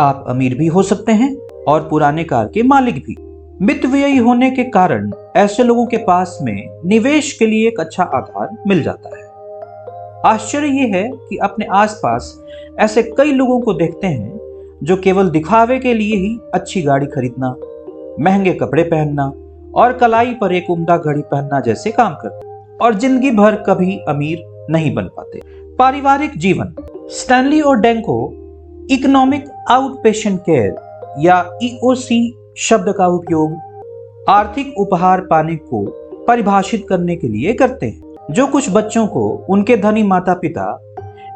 आप 0.00 0.24
अमीर 0.28 0.54
भी 0.54 0.66
हो 0.66 0.82
सकते 0.82 1.12
हैं 1.12 1.34
और 1.68 1.88
पुराने 1.88 2.24
कार 2.24 2.48
के 2.48 2.62
मालिक 2.64 3.02
भी। 3.06 3.16
मितव्ययी 3.62 4.16
होने 4.18 4.50
के 4.50 4.64
कारण 4.70 5.10
ऐसे 5.36 5.64
लोगों 5.64 5.86
के 5.86 5.96
पास 5.96 6.38
में 6.42 6.80
निवेश 6.84 7.32
के 7.32 7.46
लिए 7.46 7.68
एक 7.68 7.80
अच्छा 7.80 8.04
आधार 8.04 8.56
मिल 8.66 8.82
जाता 8.82 9.16
है। 9.16 9.22
आश्चर्य 10.26 10.68
यह 10.68 10.96
है 10.96 11.08
कि 11.28 11.36
अपने 11.38 11.66
आसपास 11.74 12.34
ऐसे 12.80 13.02
कई 13.18 13.32
लोगों 13.32 13.60
को 13.60 13.72
देखते 13.74 14.06
हैं 14.06 14.33
जो 14.84 14.96
केवल 14.96 15.28
दिखावे 15.30 15.78
के 15.78 15.92
लिए 15.94 16.16
ही 16.16 16.38
अच्छी 16.54 16.80
गाड़ी 16.82 17.06
खरीदना, 17.06 17.48
महँगे 18.20 18.52
कपड़े 18.52 18.82
पहनना 18.82 19.24
और 19.74 19.92
कलाई 19.92 20.34
पर 20.34 20.52
एक 20.52 20.68
उम्दा 20.70 20.96
घड़ी 20.96 21.22
पहनना 21.22 21.60
जैसे 21.60 21.90
काम 21.90 22.14
करते 22.14 22.76
और 22.84 22.94
ज़िंदगी 22.94 23.30
भर 23.30 23.54
कभी 23.66 23.96
अमीर 24.08 24.42
नहीं 24.70 24.94
बन 24.94 25.08
पाते। 25.16 25.40
पारिवारिक 25.78 26.36
जीवन, 26.38 26.74
स्टैनली 27.10 27.60
और 27.60 27.80
Danko, 27.80 28.16
economic 28.90 29.48
out 29.70 30.02
patient 30.02 30.38
care 30.40 30.74
या 31.20 31.38
ईओसी 31.62 32.20
e 32.22 32.60
शब्द 32.60 32.92
का 32.98 33.06
उपयोग 33.06 34.28
आर्थिक 34.30 34.74
उपहार 34.78 35.20
पाने 35.20 35.56
को 35.56 35.84
परिभाषित 36.28 36.86
करने 36.88 37.16
के 37.16 37.28
लिए 37.28 37.52
करते 37.52 37.86
हैं, 37.86 38.14
जो 38.30 38.46
कुछ 38.46 38.70
बच्चों 38.70 39.06
को 39.06 39.26
उनके 39.50 39.76
धनी 39.76 40.02
माता 40.02 40.34
पिता 40.34 40.68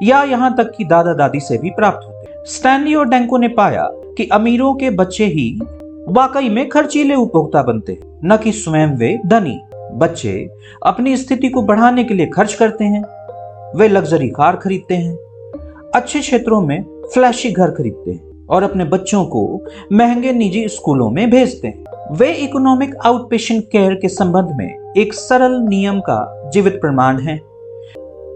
या 0.03 0.23
यहाँ 0.25 0.55
तक 0.57 0.73
कि 0.77 0.85
दादा 0.85 1.15
दादी 1.15 1.41
से 1.41 1.59
भी 1.59 1.71
प्राप्त 1.71 2.08
स्टैनली 2.47 2.95
और 2.95 3.09
डेंको 3.09 3.39
ने 3.39 3.49
पाया 3.49 3.89
कि 4.17 4.29
अमीरों 4.33 4.75
के 4.75 4.91
बच्चे 4.91 5.25
ही 5.25 5.61
वाकई 6.09 6.49
में 6.49 6.69
खर्चीले 6.69 7.15
उपभोक्ता 7.15 7.63
बनते 7.63 7.99
न 8.25 8.37
कि 8.37 8.53
स्वयं 8.53 8.89
वे 8.89 9.19
धनी 9.27 9.59
बच्चे 9.93 10.49
अपनी 10.87 11.17
स्थिति 11.17 11.49
को 11.49 11.63
बढ़ाने 11.63 12.05
के 12.05 12.15
लिए 12.15 12.27
खर्च 12.27 12.55
करते 12.55 12.85
हैं। 12.85 13.03
वे 13.77 13.89
लग्जरी 13.89 14.29
कार 14.29 14.57
खरीदते 14.57 14.95
हैं, 14.95 15.15
अच्छे 15.95 16.21
क्षेत्रों 16.21 16.61
में 16.61 16.85
फ्लैशी 17.15 17.51
घर 17.51 17.71
खरीदते 17.71 18.11
हैं 18.11 18.47
और 18.47 18.63
अपने 18.63 18.85
बच्चों 18.85 19.25
को 19.25 19.65
महँगे 19.93 20.33
निजी 20.33 20.69
स्कूलों 20.69 21.11
में 21.11 21.31
भेजते 21.31 21.69
हैं। 21.69 21.85
वे 22.13 22.33
इकोनॉमिक 22.33 22.95
आउटपेशेंट 22.97 23.65
केयर 23.73 23.95
के 23.95 24.09
संबंध 24.09 24.57
में 24.57 24.93
एक 24.97 25.15
सरल 25.15 25.61
नियम 25.61 26.01
का 26.01 26.51
जीवित 26.51 26.81
प्रमाण 26.81 27.21
है 27.21 27.41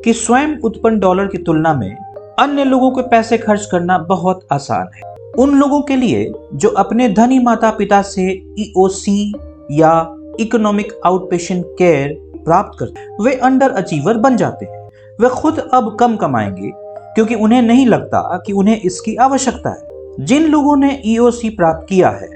कि 0.04 0.12
स्वयं 0.12 0.56
उत्पन्न 0.60 0.98
डॉलर 0.98 1.26
की 1.26 1.38
तुलना 1.38 1.74
में 1.74 1.96
अन्य 2.38 2.64
लोगों 2.64 2.90
के 2.90 3.02
पैसे 3.02 3.38
खर्च 3.38 3.66
करना 3.66 3.96
बहुत 3.98 4.46
आसान 4.52 4.88
है। 4.94 5.02
उन 5.38 5.54
लोगों 5.54 5.80
के 5.82 5.96
लिए 5.96 6.32
जो 6.54 6.68
अपने 6.68 7.08
धनी 7.08 7.38
माता 7.38 7.70
पिता 7.70 8.00
से 8.02 8.30
ईओसी 8.58 9.32
e 9.32 9.38
या 9.70 9.92
इकोनॉमिक 10.40 10.92
आउटपेशेंट 11.06 11.64
केयर 11.78 12.14
प्राप्त 12.44 12.78
करते 12.78 13.06
वे 13.24 13.34
अंडर 13.34 13.70
अचीवर 13.70 14.16
बन 14.16 14.36
जाते 14.36 14.66
हैं। 14.66 14.88
वे 15.20 15.28
खुद 15.28 15.58
अब 15.74 15.96
कम 16.00 16.16
कमाएँगे, 16.16 16.70
क्योंकि 17.14 17.34
उन्हें 17.34 17.62
नहीं 17.62 17.86
लगता 17.86 18.42
कि 18.46 18.52
उन्हें 18.52 18.80
इसकी 18.80 19.16
आवश्यकता 19.16 19.70
है। 19.70 20.24
जिन 20.26 20.46
लोगों 20.46 20.76
ने 20.76 21.00
ईओसी 21.06 21.50
e 21.50 21.56
प्राप्त 21.56 21.86
किया 21.88 22.10
है, 22.10 22.28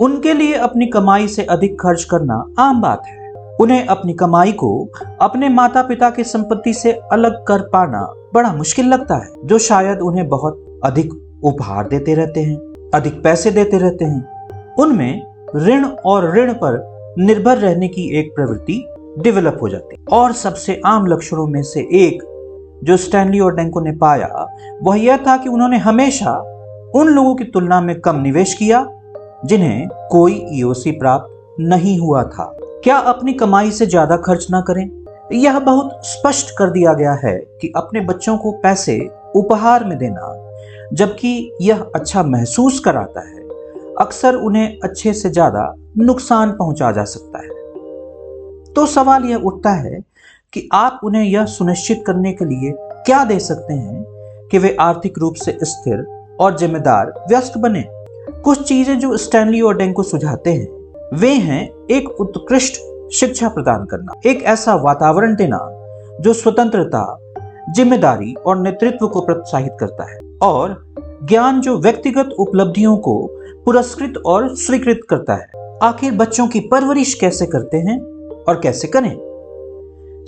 उनके 0.00 0.34
लिए 0.34 0.54
अपनी 0.54 0.86
कमाई 0.86 1.28
से 1.28 1.44
अधिक 1.44 1.80
खर्च 1.80 2.04
करना 2.04 2.44
आम 2.58 2.80
बात 2.80 3.02
है। 3.06 3.17
उन्हें 3.60 3.86
अपनी 3.86 4.12
कमाई 4.12 4.52
को 4.52 4.88
अपने 5.20 5.48
माता 5.48 5.82
पिता 5.82 6.10
की 6.10 6.24
संपत्ति 6.24 6.72
से 6.72 6.92
अलग 6.92 7.44
कर 7.46 7.58
पाना 7.60 8.14
बड़ा 8.34 8.52
मुश्किल 8.52 8.86
लगता 8.86 9.16
है, 9.16 9.32
जो 9.44 9.58
शायद 9.58 9.98
उन्हें 9.98 10.28
बहुत 10.28 10.80
अधिक 10.84 11.12
उपहार 11.44 11.88
देते 11.88 12.14
रहते 12.14 12.40
हैं, 12.40 12.56
अधिक 12.94 13.22
पैसे 13.22 13.50
देते 13.50 13.78
रहते 13.78 14.04
हैं। 14.04 14.74
उनमें 14.74 15.22
ऋण 15.56 15.84
और 15.84 16.36
ऋण 16.36 16.52
पर 16.52 16.98
निर्भर 17.18 17.58
रहने 17.58 17.88
की 17.88 18.18
एक 18.18 18.34
प्रवृत्ति 18.34 18.84
डेवलप 19.18 19.58
हो 19.62 19.68
जाती 19.68 19.96
और 20.12 20.32
सबसे 20.32 20.80
आम 20.86 21.06
लक्षणों 21.06 21.46
में 21.46 21.62
से 21.62 21.80
एक, 21.80 22.22
जो 22.84 22.96
स्टैनली 22.96 23.40
और 23.40 23.54
डेंको 23.54 23.80
ने 23.80 23.92
पाया, 23.92 24.46
वह 24.82 24.98
यह 24.98 25.16
था 25.16 25.36
कि 25.36 25.48
उन्होंने 25.48 25.78
हमेशा 25.78 26.32
उन 26.94 27.08
लोगों 27.08 27.34
की 27.34 27.44
तुलना 27.44 27.80
में 27.80 28.00
कम 28.00 28.20
निवेश 28.20 28.54
किया, 28.54 28.86
जिन्हें 29.44 29.88
कोई 30.10 30.46
ईओसी 30.50 30.90
प्राप्त 30.90 31.56
नहीं 31.60 31.98
हुआ 31.98 32.22
था। 32.22 32.56
क्या 32.84 32.96
अपनी 32.96 33.32
कमाई 33.32 33.70
से 33.70 33.86
ज़्यादा 33.86 34.16
खर्च 34.16 34.46
ना 34.50 34.60
करें? 34.60 35.04
यह 35.32 35.58
बहुत 35.58 36.00
स्पष्ट 36.04 36.50
कर 36.58 36.70
दिया 36.70 36.92
गया 36.94 37.12
है 37.12 37.36
कि 37.38 37.72
अपने 37.76 38.00
बच्चों 38.00 38.36
को 38.38 38.52
पैसे 38.52 39.10
उपहार 39.36 39.84
में 39.84 39.98
देना, 39.98 40.28
जबकि 40.92 41.52
यह 41.60 41.80
अच्छा 41.94 42.22
महसूस 42.22 42.78
कराता 42.80 43.20
है, 43.20 43.40
अक्सर 44.00 44.34
उन्हें 44.34 44.78
अच्छे 44.84 45.12
से 45.12 45.30
ज़्यादा 45.30 45.74
नुकसान 45.98 46.50
पहुँचा 46.50 46.92
जा 46.92 47.04
सकता 47.04 47.38
है। 47.38 47.48
तो 48.72 48.86
सवाल 48.86 49.24
यह 49.24 49.36
उठता 49.36 49.70
है 49.70 50.00
कि 50.52 50.68
आप 50.72 51.00
उन्हें 51.04 51.24
यह 51.24 51.44
सुनिश्चित 51.44 52.04
करने 52.06 52.32
के 52.32 52.44
लिए 52.44 52.72
क्या 53.06 53.24
दे 53.24 53.38
सकते 53.38 53.74
हैं 53.74 54.04
कि 54.50 54.58
वे 54.58 54.76
आर्थिक 54.80 55.18
रूप 55.18 55.34
से 55.34 55.58
स्थिर 55.62 56.06
और 56.40 56.56
जिम्मेदार, 56.56 57.12
व्यस्त 57.28 57.58
बने? 57.58 57.84
कुछ 58.44 58.62
चीज़ें 58.62 58.98
जो 58.98 59.16
स्टैनली 59.16 59.60
और 59.60 59.76
डेंको 59.76 60.02
सुझाते 60.02 60.52
हैं 60.52 60.77
वे 61.14 61.28
हैं 61.30 61.86
एक 61.90 62.08
उत्कृष्ट 62.20 62.74
शिक्षा 63.14 63.48
प्रदान 63.48 63.84
करना, 63.84 64.12
एक 64.26 64.42
ऐसा 64.42 64.74
वातावरण 64.74 65.34
देना 65.34 65.58
जो 66.20 66.32
स्वतंत्रता, 66.32 67.18
ज़िम्मेदारी 67.76 68.34
और 68.46 68.58
नेतृत्व 68.58 69.06
को 69.08 69.20
प्रोत्साहित 69.20 69.76
करता 69.80 70.10
है 70.10 70.18
और 70.42 70.76
ज्ञान 71.24 71.60
जो 71.60 71.76
व्यक्तिगत 71.78 72.34
उपलब्धियों 72.38 72.96
को 72.96 73.14
पुरस्कृत 73.64 74.22
और 74.26 74.54
स्वीकृत 74.56 75.00
करता 75.10 75.34
है। 75.34 75.78
आखिर 75.82 76.12
बच्चों 76.12 76.46
की 76.48 76.60
परवरिश 76.60 77.14
कैसे 77.14 77.46
करते 77.46 77.76
हैं 77.76 78.00
और 78.48 78.60
कैसे 78.60 78.88
करें? 78.88 79.14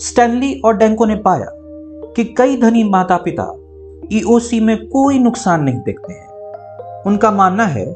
स्टैनली 0.00 0.54
और 0.64 0.76
डेंको 0.76 1.06
ने 1.06 1.16
पाया 1.16 1.46
कि 2.16 2.24
कई 2.38 2.56
धनी 2.56 2.84
माता 2.84 3.16
पिता 3.16 3.52
ईओसी 4.12 4.60
में 4.60 4.76
कोई 4.86 5.18
नुकसान 5.18 5.62
नहीं 5.62 5.78
देखते 5.78 6.12
हैं। 6.12 7.02
उनका 7.02 7.30
मानना 7.30 7.64
है 7.66 7.86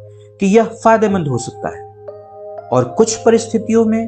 कि 0.40 0.46
यह 0.46 0.64
फ़ायदेमंद 0.64 1.28
हो 1.28 1.38
सकता 1.38 1.76
है। 1.76 1.83
और 2.72 2.84
कुछ 2.84 3.16
परिस्थितियों 3.16 3.84
में 3.84 4.06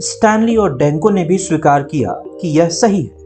स्टैनली 0.00 0.56
और 0.56 0.76
डेंको 0.76 1.10
ने 1.10 1.24
भी 1.24 1.38
स्वीकार 1.38 1.82
किया 1.82 2.10
कि 2.10 2.48
यह 2.48 2.68
सही 2.68 3.02
है। 3.02 3.16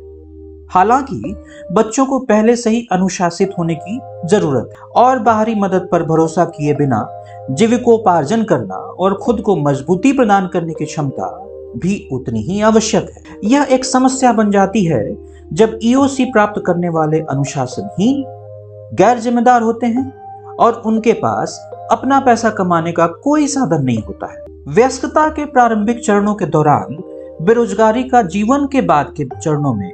हालाँकि, 0.68 1.36
बच्चों 1.72 2.06
को 2.06 2.18
पहले 2.18 2.56
से 2.56 2.70
ही 2.70 2.88
अनुशासित 2.92 3.50
होने 3.58 3.74
की 3.74 4.00
ज़रूरत 4.24 4.70
है 4.70 4.88
और 4.96 5.18
बाहरी 5.18 5.54
मदद 5.54 5.88
पर 5.92 6.02
भरोसा 6.02 6.44
किए 6.44 6.74
बिना 6.74 7.24
जीविकोपार्जन 7.50 8.44
करना 8.44 8.74
और 8.74 9.14
खुद 9.14 9.40
को 9.40 9.56
मजबूती 9.56 10.12
प्रदान 10.12 10.48
करने 10.48 10.72
की 10.72 10.84
क्षमता 10.84 11.46
भी 11.76 12.08
उतनी 12.12 12.42
ही 12.42 12.60
आवश्यक 12.60 13.10
है। 13.10 13.22
यह 13.44 13.66
एक 13.70 13.84
समस्या 13.84 14.32
बन 14.32 14.50
जाती 14.50 14.84
है 14.84 15.16
जब 15.52 15.78
ईओसी 15.82 16.24
प्राप्त 16.24 16.62
करने 16.66 16.88
वाले 16.88 17.20
अनुशासन 17.20 17.88
ही 18.00 18.24
गैर 18.94 19.18
जिम्मेदार 19.18 19.62
होते 19.62 19.86
हैं 19.86 20.12
और 20.56 20.82
उनके 20.86 21.12
पास 21.12 21.70
अपना 21.90 22.20
पैसा 22.20 22.50
कमाने 22.50 22.92
का 22.92 23.06
कोई 23.06 23.46
साधन 23.46 23.82
नहीं 23.82 24.02
होता 24.02 24.32
है। 24.32 24.49
व्यस्तता 24.68 25.28
के 25.28 25.44
प्रारंभिक 25.44 26.04
चरणों 26.04 26.34
के 26.34 26.46
दौरान 26.46 26.96
बेरोजगारी 27.42 28.02
का 28.04 28.22
जीवन 28.22 28.66
के 28.66 28.80
बाद 28.80 29.12
के 29.16 29.24
चरणों 29.24 29.74
में 29.74 29.92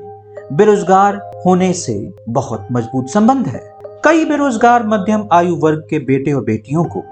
बेरोजगार 0.53 1.17
होने 1.47 1.73
से 1.73 2.13
बहुत 2.29 2.69
मज़बूत 2.73 3.09
संबंध 3.09 3.47
है। 3.47 3.61
कई 4.05 4.25
बेरोजगार 4.25 4.87
मध्यम 4.87 5.29
आयु 5.33 5.57
वर्ग 5.57 5.87
के 5.91 5.99
बेटे 5.99 6.33
और 6.33 6.45
बेटियों 6.45 6.85
को 6.85 7.05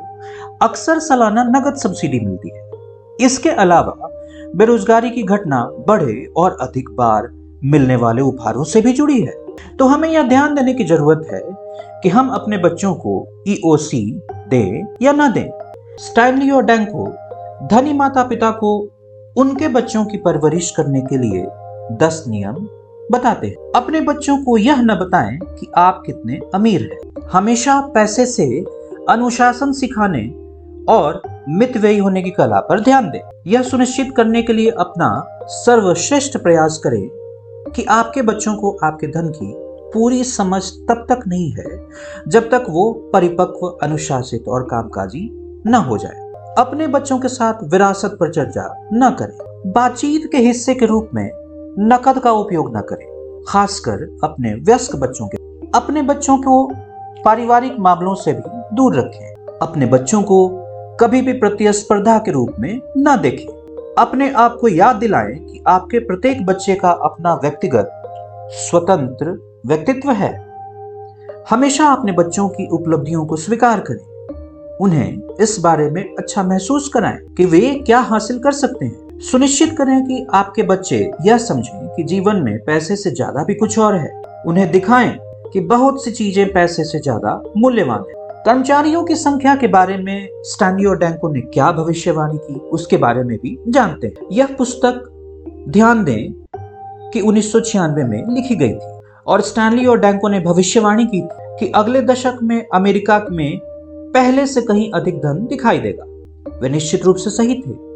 अक्सर 0.62 0.98
सालाना 0.98 1.44
नगद 1.44 1.74
सब्सिडी 1.74 2.20
मिलती 2.20 2.48
है। 2.48 2.70
इसके 3.20 3.50
अलावा 3.50 4.08
बेरोजगारी 4.56 5.10
की 5.10 5.22
घटना 5.22 5.64
बड़े 5.88 6.32
और 6.36 6.56
अधिक 6.60 6.90
बार 6.90 7.28
मिलने 7.64 7.96
वाले 7.96 8.22
उपहारों 8.22 8.64
से 8.64 8.80
भी 8.80 8.92
जुड़ी 8.92 9.20
है। 9.20 9.34
तो 9.78 9.86
हमें 9.86 10.08
यह 10.08 10.22
ध्यान 10.22 10.54
देने 10.54 10.74
की 10.74 10.84
ज़रूरत 10.84 11.28
है 11.32 11.42
कि 12.02 12.08
हम 12.08 12.28
अपने 12.28 12.58
बच्चों 12.58 12.94
को 12.94 13.44
ईओसी 13.48 14.20
दें 14.48 14.96
या 15.02 15.12
ना 15.12 15.28
दें। 15.28 15.50
स्टैनली 15.98 16.50
और 16.50 16.64
डैंको 16.64 17.14
धनी 17.64 17.92
माता 17.92 18.22
पिता 18.22 18.50
को 18.50 18.88
उनके 19.36 19.68
बच्चों 19.68 20.04
की 20.04 20.16
परवरिश 20.16 20.70
करने 20.70 21.00
के 21.00 21.18
लिए 21.18 21.46
दस 21.96 22.24
नियम 22.28 22.54
बताते 23.12 23.46
हैं। 23.46 23.72
अपने 23.76 24.00
बच्चों 24.00 24.44
को 24.44 24.56
यह 24.56 24.80
न 24.82 24.86
बताएँ 24.86 25.38
कि 25.38 25.66
आप 25.76 26.02
कितने 26.06 26.40
अमीर 26.54 26.82
हैं। 26.82 27.28
हमेशा 27.32 27.80
पैसे 27.80 28.26
से 28.26 28.64
अनुशासन 29.08 29.72
सिखाने 29.72 30.22
और 30.88 31.22
मितव्ययी 31.48 31.98
होने 31.98 32.22
की 32.22 32.30
कला 32.30 32.60
पर 32.60 32.80
ध्यान 32.80 33.10
दें। 33.10 33.20
यह 33.46 33.62
सुनिश्चित 33.62 34.14
करने 34.16 34.42
के 34.42 34.52
लिए 34.52 34.70
अपना 34.70 35.28
सर्वश्रेष्ठ 35.46 36.38
प्रयास 36.38 36.78
करें 36.78 37.08
कि 37.76 37.84
आपके 37.84 38.22
बच्चों 38.22 38.56
को 38.56 38.78
आपके 38.84 39.06
धन 39.06 39.28
की 39.28 39.54
पूरी 39.94 40.24
समझ 40.24 40.62
तब 40.88 41.06
तक 41.08 41.20
नहीं 41.28 41.50
है 41.50 41.86
जब 42.28 42.50
तक 42.50 42.66
वो 42.70 42.92
परिपक्व, 43.12 43.66
अनुशासित 43.66 44.48
और 44.48 44.62
कामकाजी 44.62 45.30
न 45.66 45.74
हो 45.74 45.98
जाए। 45.98 46.23
अपने 46.58 46.86
बच्चों 46.86 47.18
के 47.18 47.28
साथ 47.28 47.54
विरासत 47.64 48.16
पर 48.20 48.32
चर्चा 48.32 48.88
न 48.92 49.16
करें। 49.18 49.72
बातचीत 49.72 50.28
के 50.32 50.38
हिस्से 50.38 50.74
के 50.74 50.86
रूप 50.86 51.08
में 51.14 51.30
नकद 51.78 52.18
का 52.18 52.32
उपयोग 52.32 52.76
न 52.76 52.80
करें, 52.80 53.42
खासकर 53.48 54.18
अपने 54.24 54.54
व्यस्क 54.54 54.96
बच्चों 54.96 55.26
के। 55.26 55.36
अपने 55.74 56.02
बच्चों 56.02 56.36
को 56.36 56.70
पारिवारिक 57.24 57.76
मामलों 57.78 58.14
से 58.14 58.32
भी 58.32 58.76
दूर 58.76 58.96
रखें। 58.96 59.34
अपने 59.62 59.86
बच्चों 59.86 60.22
को 60.22 60.48
कभी 61.00 61.22
भी 61.22 61.32
प्रतिस्पर्धा 61.32 62.18
के 62.18 62.30
रूप 62.30 62.52
में 62.58 62.80
न 62.98 63.18
देखें। 63.22 63.48
अपने 63.98 64.32
आप 64.32 64.58
को 64.60 64.68
याद 64.68 64.96
दिलाएँ 64.96 65.34
कि 65.34 65.64
आपके 65.66 65.98
प्रत्येक 65.98 66.46
बच्चे 66.46 66.74
का 66.74 66.90
अपना 66.90 67.34
व्यक्तिगत, 67.34 68.02
स्वतंत्र 68.52 69.60
व्यक्तित्व 69.66 70.10
है। 70.10 70.46
हमेशा 71.50 71.86
अपने 71.86 72.12
बच्चों 72.12 72.48
की 72.48 72.66
उपलब्धियों 72.66 73.26
को 73.26 73.36
स्वीकार 73.36 73.80
करें। 73.80 74.13
उन्हें 74.80 75.36
इस 75.40 75.58
बारे 75.60 75.90
में 75.90 76.02
अच्छा 76.02 76.42
महसूस 76.42 76.88
कराएँ 76.88 77.18
कि 77.36 77.44
वे 77.44 77.60
क्या 77.86 77.98
हासिल 78.00 78.38
कर 78.38 78.52
सकते 78.52 78.84
हैं। 78.84 79.20
सुनिश्चित 79.20 79.76
करें 79.78 80.04
कि 80.04 80.26
आपके 80.34 80.62
बच्चे 80.62 80.98
यह 81.26 81.38
समझें 81.38 81.86
कि 81.96 82.02
जीवन 82.02 82.36
में 82.36 82.58
पैसे 82.58 82.96
से 82.96 83.10
ज़्यादा 83.10 83.44
भी 83.44 83.54
कुछ 83.54 83.78
और 83.78 83.94
है। 83.94 84.22
उन्हें 84.46 84.70
दिखाएँ 84.70 85.16
कि 85.52 85.60
बहुत 85.60 86.04
सी 86.04 86.10
चीज़ें 86.10 86.52
पैसे 86.52 86.84
से 86.84 86.98
ज़्यादा 86.98 87.42
मूल्यवान 87.56 88.04
है। 88.08 88.22
कर्मचारियों 88.46 89.04
की 89.04 89.14
संख्या 89.16 89.54
के 89.54 89.66
बारे 89.66 89.96
में 89.96 90.28
और 90.86 90.98
डैंको 90.98 91.28
ने 91.28 91.40
क्या 91.40 91.70
भविष्यवाणी 91.72 92.38
की, 92.38 92.54
उसके 92.54 92.96
बारे 92.96 93.22
में 93.22 93.36
भी 93.38 93.58
जानते 93.68 94.06
हैं। 94.06 94.26
यह 94.32 94.54
पुस्तक 94.58 95.04
ध्यान 95.68 96.04
दें 96.04 96.32
कि 97.12 97.20
उन्नीस 97.20 97.52
सौ 97.52 97.60
छियानवे 97.60 98.04
में 98.04 98.34
लिखी 98.34 98.54
गई 98.54 98.72
थी 98.72 98.92
और 99.26 99.40
स्टैनली 99.40 99.86
और 99.86 100.00
डैंको 100.00 100.28
ने 100.28 100.40
भविष्यवाणी 100.40 101.06
की 101.06 101.20
कि 101.58 101.70
अगले 101.74 102.02
दशक 102.02 102.38
में 102.42 102.66
अमेरिका 102.74 103.18
में 103.30 103.60
पहले 104.14 104.46
से 104.46 104.60
कहीं 104.62 104.90
अधिक 104.92 105.18
धन 105.18 105.46
दिखाई 105.46 105.78
देगा। 105.78 106.04
वे 106.60 106.68
निश्चित 106.68 107.04
रूप 107.04 107.16
से 107.16 107.30
सही 107.30 107.54
थे। 107.54 107.94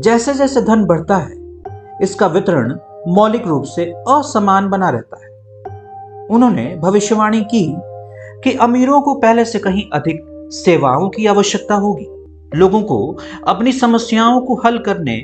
जैसे 0.00 0.34
जैसे 0.34 0.62
धन 0.62 0.84
बढ़ता 0.84 1.16
है, 1.16 1.34
इसका 2.02 2.26
वितरण 2.26 2.76
मौलिक 3.08 3.46
रूप 3.46 3.62
से 3.62 3.84
असमान 3.92 4.68
बना 4.68 4.88
रहता 4.90 5.16
है। 5.24 5.32
उन्होंने 6.26 6.76
भविष्यवाणी 6.76 7.40
की 7.40 7.76
कि 8.44 8.52
अमीरों 8.52 9.00
को 9.00 9.14
पहले 9.14 9.44
से 9.44 9.58
कहीं 9.58 9.84
अधिक 9.92 10.48
सेवाओं 10.52 11.08
की 11.08 11.26
आवश्यकता 11.26 11.74
होगी। 11.74 12.08
लोगों 12.54 12.82
को 12.82 13.18
अपनी 13.48 13.72
समस्याओं 13.72 14.40
को 14.40 14.54
हल 14.54 14.78
करने, 14.78 15.16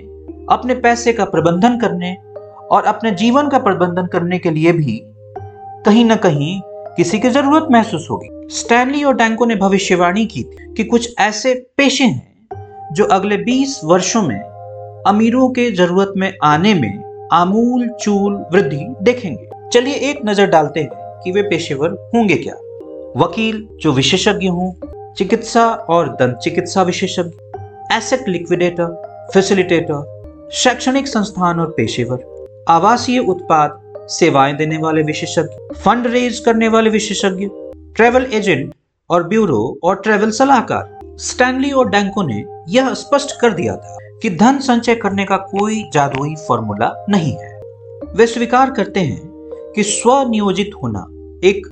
अपने 0.50 0.74
पैसे 0.74 1.12
का 1.12 1.24
प्रबंधन 1.24 1.78
करने 1.78 2.16
और 2.70 2.82
अपने 2.82 3.10
जीवन 3.10 3.48
का 3.48 3.58
प्रबंधन 3.58 4.06
करने 4.06 4.38
के 4.38 4.50
लिए 4.50 4.72
भी 4.72 5.02
कहीं 5.86 6.04
ना 6.04 6.16
कहीं 6.16 6.60
किसी 6.98 7.18
की 7.18 7.28
ज़रूरत 7.30 7.66
महसूस 7.70 8.06
होगी। 8.10 8.28
स्टैनली 8.50 9.02
और 9.04 9.14
डैंको 9.16 9.46
ने 9.46 9.56
भविष्यवाणी 9.56 10.24
की 10.26 10.42
थी 10.42 10.72
कि 10.74 10.84
कुछ 10.84 11.14
ऐसे 11.18 11.52
पेशे 11.76 12.04
हैं 12.04 12.92
जो 12.92 13.04
अगले 13.04 13.36
20 13.36 13.80
वर्षों 13.84 14.22
में 14.22 14.40
अमीरों 15.06 15.48
के 15.50 15.70
ज़रूरत 15.70 16.12
में 16.16 16.32
आने 16.44 16.74
में 16.74 17.28
आमूल 17.32 17.88
चूल 18.00 18.34
वृद्धि 18.52 18.84
देखेंगे। 19.02 19.68
चलिए 19.72 19.94
एक 20.10 20.20
नज़र 20.26 20.46
डालते 20.46 20.80
हैं 20.80 21.20
कि 21.24 21.32
वे 21.32 21.42
पेशेवर 21.42 21.90
होंगे 22.14 22.36
क्या। 22.36 22.54
वकील, 23.16 23.66
जो 23.80 23.92
विशेषज्ञ 23.92 24.48
हों, 24.48 24.72
चिकित्सा 25.14 25.66
और 25.90 26.08
दंत 26.08 26.36
चिकित्सा 26.36 26.82
विशेषज्ञ 26.82 27.96
एसेट 27.96 28.28
लिक्विडेटर 28.28 29.28
फैसिलिटेटर 29.34 30.48
शैक्षणिक 30.52 31.08
संस्थान 31.08 31.60
और 31.60 31.74
पेशेवर, 31.76 32.18
आवासीय 32.68 33.18
उत्पाद 33.18 33.80
सेवाएँ 34.10 34.54
देने 34.56 34.78
वाले 34.78 35.02
विशेषज्ञ 35.02 35.74
फंड 35.74 36.06
रेज 36.06 36.38
करने 36.38 36.68
वाले 36.68 36.90
विशेषज्ञ 36.90 37.48
ट्रेवल 37.96 38.26
एजेंट 38.32 38.72
और 39.10 39.26
ब्यूरो 39.28 39.78
और 39.84 39.96
ट्रेवल 39.96 40.30
सलाहकार। 40.30 41.16
स्टैनली 41.18 41.70
और 41.70 41.88
डैंको 41.90 42.22
ने 42.22 42.44
यह 42.68 42.92
स्पष्ट 42.94 43.40
कर 43.40 43.52
दिया 43.52 43.76
था 43.76 43.96
कि 44.22 44.30
धन 44.30 44.58
संचय 44.58 44.94
करने 44.94 45.24
का 45.24 45.36
कोई 45.36 45.82
जादुई 45.92 46.34
फॉर्मूला 46.48 46.92
नहीं 47.08 47.32
है। 47.32 47.56
वे 48.16 48.26
स्वीकार 48.26 48.70
करते 48.70 49.00
हैं 49.00 49.72
कि 49.74 49.82
स्वनियोजित 49.82 50.70
होना 50.82 51.06
एक 51.48 51.66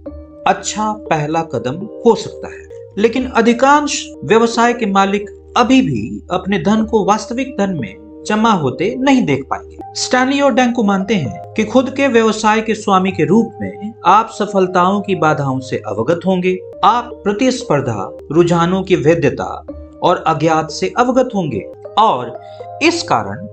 अच्छा 0.46 0.92
पहला 1.11 1.42
कदम 1.44 1.77
हो 2.05 2.14
सकता 2.14 2.49
है, 2.49 2.92
लेकिन 2.99 3.27
अधिकांश 3.33 4.05
व्यवसाय 4.25 4.72
के 4.72 4.87
मालिक 4.87 5.31
अभी 5.57 5.81
भी 5.83 6.22
अपने 6.31 6.59
धन 6.59 6.85
को 6.85 7.05
वास्तविक 7.05 7.57
धन 7.59 7.79
में 7.81 7.94
जमा 8.26 8.52
होते 8.52 8.94
नहीं 8.98 9.24
देख 9.24 9.44
पाएँगे। 9.50 9.78
स्टैनली 9.94 10.40
और 10.40 10.54
डैंको 10.54 10.82
मानते 10.82 11.14
हैं 11.14 11.54
कि 11.54 11.64
खुद 11.64 11.90
के 11.96 12.08
व्यवसाय 12.08 12.60
के 12.60 12.74
स्वामी 12.74 13.10
के 13.10 13.24
रूप 13.24 13.52
में 13.60 13.92
आप 14.06 14.30
सफलताओं 14.30 15.00
की 15.00 15.14
बाधाओं 15.14 15.60
से 15.60 15.76
अवगत 15.76 16.20
होंगे। 16.26 16.58
आप 16.84 17.10
प्रतिस्पर्धा, 17.24 18.16
रुझानों 18.32 18.82
की 18.82 18.96
वैधता 18.96 19.66
और 20.02 20.24
अज्ञात 20.26 20.70
से 20.70 20.92
अवगत 20.98 21.28
होंगे 21.34 21.60
और 21.98 22.40
इस 22.82 23.02
कारण 23.02 23.46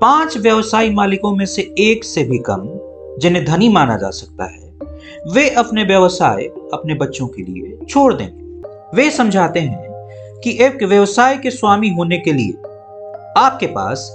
पाँच 0.00 0.36
व्यवसायी 0.36 0.90
मालिकों 0.90 1.36
में 1.36 1.46
से 1.46 1.62
एक 1.78 2.04
से 2.04 2.24
भी 2.24 2.38
कम, 2.38 2.68
जिन्हें 3.18 3.44
धनी 3.44 3.68
माना 3.68 3.96
जा 3.96 4.10
सकता 4.10 4.44
है, 4.44 4.72
वे 5.32 5.48
अपने 5.50 5.84
व्यवसाय 5.84 6.44
अपने 6.72 6.94
बच्चों 6.94 7.26
के 7.26 7.42
लिए 7.42 7.86
छोड़ 7.86 8.14
देंगे। 8.14 8.42
वे 8.96 9.10
समझाते 9.10 9.60
हैं 9.60 9.92
कि 10.44 10.58
एक 10.60 10.82
व्यवसाय 10.82 11.36
के 11.36 11.50
स्वामी 11.50 11.88
होने 11.88 12.18
के 12.18 12.32
लिए 12.32 12.52
आपके 13.38 13.66
पास 13.66 14.10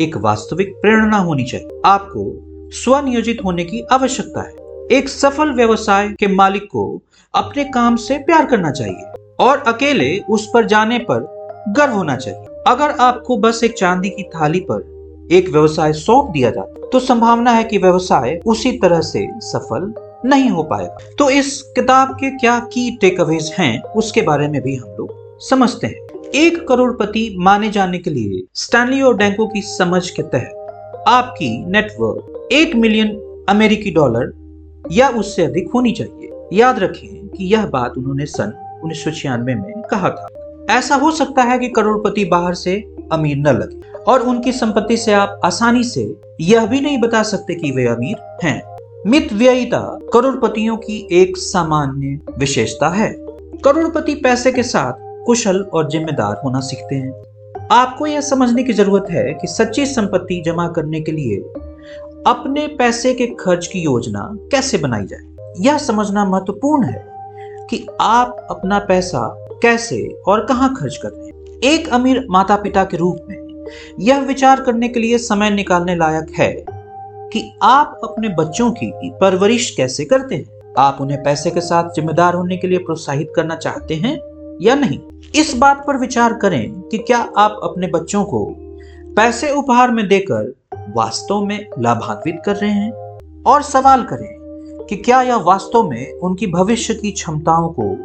एक 0.00 0.16
वास्तविक 0.16 0.74
प्रेरणा 0.82 1.18
होनी 1.18 1.44
चाहिए। 1.44 1.80
आपको 1.84 2.70
स्वनियोजित 2.72 3.38
होने 3.44 3.64
की 3.64 3.82
आवश्यकता 3.92 4.42
है। 4.42 4.96
एक 4.98 5.08
सफल 5.08 5.52
व्यवसाय 5.52 6.08
के 6.08 6.26
मालिक 6.26 6.62
को 6.62 7.00
अपने 7.34 7.64
काम 7.64 7.96
से 7.96 8.18
प्यार 8.18 8.46
करना 8.46 8.70
चाहिए 8.70 9.12
और 9.40 9.58
अकेले 9.66 10.18
उस 10.30 10.48
पर 10.54 10.66
जाने 10.66 10.98
पर 10.98 11.26
गर्व 11.68 11.92
होना 11.92 12.16
चाहिए। 12.16 12.62
अगर 12.66 12.90
आपको 12.90 13.36
बस 13.36 13.60
एक 13.64 13.78
चांदी 13.78 14.10
की 14.10 14.22
थाली 14.22 14.60
पर 14.70 15.28
एक 15.32 15.48
व्यवसाय 15.48 15.92
सौंप 15.92 16.30
दिया 16.30 16.50
जाता 16.50 16.88
तो 16.92 17.00
संभावना 17.00 17.50
है 17.50 17.64
कि 17.64 17.78
व्यवसाय 17.78 18.40
उसी 18.46 18.72
तरह 18.72 19.00
से 19.00 19.26
सफल 19.40 19.92
नहीं 20.24 20.50
हो 20.50 20.62
पाएगा। 20.62 20.96
तो 21.18 21.30
इस 21.30 21.60
किताब 21.62 22.14
के 22.14 22.30
क्या 22.30 22.58
की 22.72 22.90
टेकअवेज 23.00 23.52
हैं, 23.58 23.82
उसके 23.82 24.22
बारे 24.22 24.48
में 24.48 24.60
भी 24.62 24.76
हम 24.76 24.88
लोग 24.88 25.38
समझते 25.40 25.86
हैं। 25.86 26.11
एक 26.34 26.68
करोड़पति 26.68 27.36
माने 27.38 27.70
जाने 27.70 27.98
के 27.98 28.10
लिए 28.10 28.42
स्टैनली 28.54 29.02
और 29.02 29.16
डैंको 29.16 29.46
की 29.46 29.60
समझ 29.62 30.10
के 30.10 30.22
तहत 30.22 31.04
आपकी 31.08 31.66
नेटवर्क 31.66 32.48
एक 32.52 32.74
मिलियन 32.74 33.08
अमेरिकी 33.48 33.90
डॉलर 33.90 34.32
या 34.92 35.08
उससे 35.08 35.44
अधिक 35.44 35.70
होनी 35.74 35.92
चाहिए। 35.92 36.30
याद 36.52 36.78
रखें 36.78 37.28
कि 37.28 37.44
यह 37.44 37.66
बात 37.66 37.98
उन्होंने 37.98 38.26
सन 38.26 38.80
उन्नीस 38.84 39.04
में 39.26 39.82
कहा 39.90 40.10
था। 40.10 40.28
ऐसा 40.70 40.94
हो 40.94 41.10
सकता 41.10 41.42
है 41.42 41.58
कि 41.58 41.68
करोड़पति 41.68 42.24
बाहर 42.24 42.54
से 42.54 42.96
अमीर 43.12 43.36
न 43.36 43.48
लगे 43.48 43.80
और 43.98 44.20
उनकी 44.20 44.52
संपत्ति 44.52 44.96
से 44.96 45.12
आप 45.12 45.40
आसानी 45.44 45.84
से 45.84 46.16
यह 46.40 46.66
भी 46.66 46.80
नहीं 46.80 46.98
बता 46.98 47.22
सकते 47.22 47.54
कि 47.54 47.70
वे 47.70 47.86
अमीर 47.86 48.38
हैं। 48.44 48.76
मित 49.06 49.32
व्ययिता 49.32 49.98
करोड़पतियों 50.12 50.76
की 50.76 51.08
एक 51.12 51.36
सामान्य 51.36 52.18
विशेषता 52.38 52.88
है। 52.88 53.14
करोड़पति 53.64 54.14
पैसे 54.14 54.52
के 54.52 54.62
साथ 54.62 55.11
कुशल 55.26 55.60
और 55.74 55.88
जिम्मेदार 55.88 56.40
होना 56.44 56.60
सीखते 56.60 56.94
हैं। 56.94 57.22
आपको 57.70 58.06
यह 58.06 58.20
समझने 58.20 58.62
की 58.62 58.72
ज़रूरत 58.72 59.10
है 59.10 59.34
कि 59.34 59.46
सच्ची 59.46 59.86
संपत्ति 59.86 60.42
जमा 60.46 60.68
करने 60.68 61.00
के 61.00 61.12
लिए 61.12 61.36
अपने 62.26 62.66
पैसे 62.66 63.14
के 63.14 63.26
खर्च 63.26 63.66
की 63.66 63.80
योजना 63.80 64.28
कैसे 64.34 64.78
बनाई 64.78 65.06
जाए। 65.06 65.54
यह 65.60 65.78
समझना 65.78 66.24
महत्वपूर्ण 66.24 66.84
है 66.84 67.04
कि 67.70 67.86
आप 68.00 68.46
अपना 68.50 68.78
पैसा 68.78 69.48
कैसे 69.62 70.08
और 70.28 70.44
कहाँ 70.46 70.74
खर्च 70.74 70.96
कर 70.96 71.08
रहे 71.08 71.26
हैं। 71.26 71.60
एक 71.64 71.88
अमीर 71.88 72.26
माता 72.30 72.56
पिता 72.56 72.84
के 72.84 72.96
रूप 72.96 73.26
में 73.28 73.64
यह 74.00 74.20
विचार 74.20 74.60
करने 74.60 74.88
के 74.88 75.00
लिए 75.00 75.18
समय 75.18 75.50
निकालने 75.50 75.96
लायक 75.96 76.32
है 76.38 76.64
कि 77.32 77.52
आप 77.62 78.00
अपने 78.04 78.28
बच्चों 78.28 78.70
की 78.70 79.10
परवरिश 79.20 79.70
कैसे 79.70 80.04
करते 80.04 80.34
हैं। 80.34 80.74
आप 80.78 80.98
उन्हें 81.00 81.22
पैसे 81.22 81.50
के 81.50 81.60
साथ 81.60 81.90
जिम्मेदार 81.90 82.34
होने 82.34 82.56
के 82.56 82.68
लिए 82.68 82.78
प्रोत्साहित 82.78 83.32
करना 83.36 83.56
चाहते 83.56 83.94
हैं 83.94 84.18
या 84.62 84.74
नहीं? 84.74 84.98
इस 85.34 85.54
बात 85.56 85.84
पर 85.86 85.96
विचार 85.96 86.32
करें 86.32 86.80
कि 86.80 86.98
क्या 86.98 87.18
आप 87.18 87.60
अपने 87.62 87.86
बच्चों 87.86 88.24
को 88.24 88.54
पैसे 89.16 89.52
उपहार 89.52 89.90
में 89.90 90.08
देकर 90.08 90.54
वास्तव 90.96 91.44
में 91.44 91.66
लाभान्वित 91.78 92.42
कर 92.46 92.56
रहे 92.56 92.70
हैं? 92.70 92.92
और 93.46 93.62
सवाल 93.62 94.02
करें 94.02 94.38
कि 94.88 94.96
क्या 94.96 95.22
यह 95.22 95.36
वास्तव 95.36 95.82
में 95.82 96.12
उनकी 96.12 96.46
भविष्य 96.46 96.94
की 96.94 97.10
क्षमताओं 97.10 97.68
को 97.68 97.96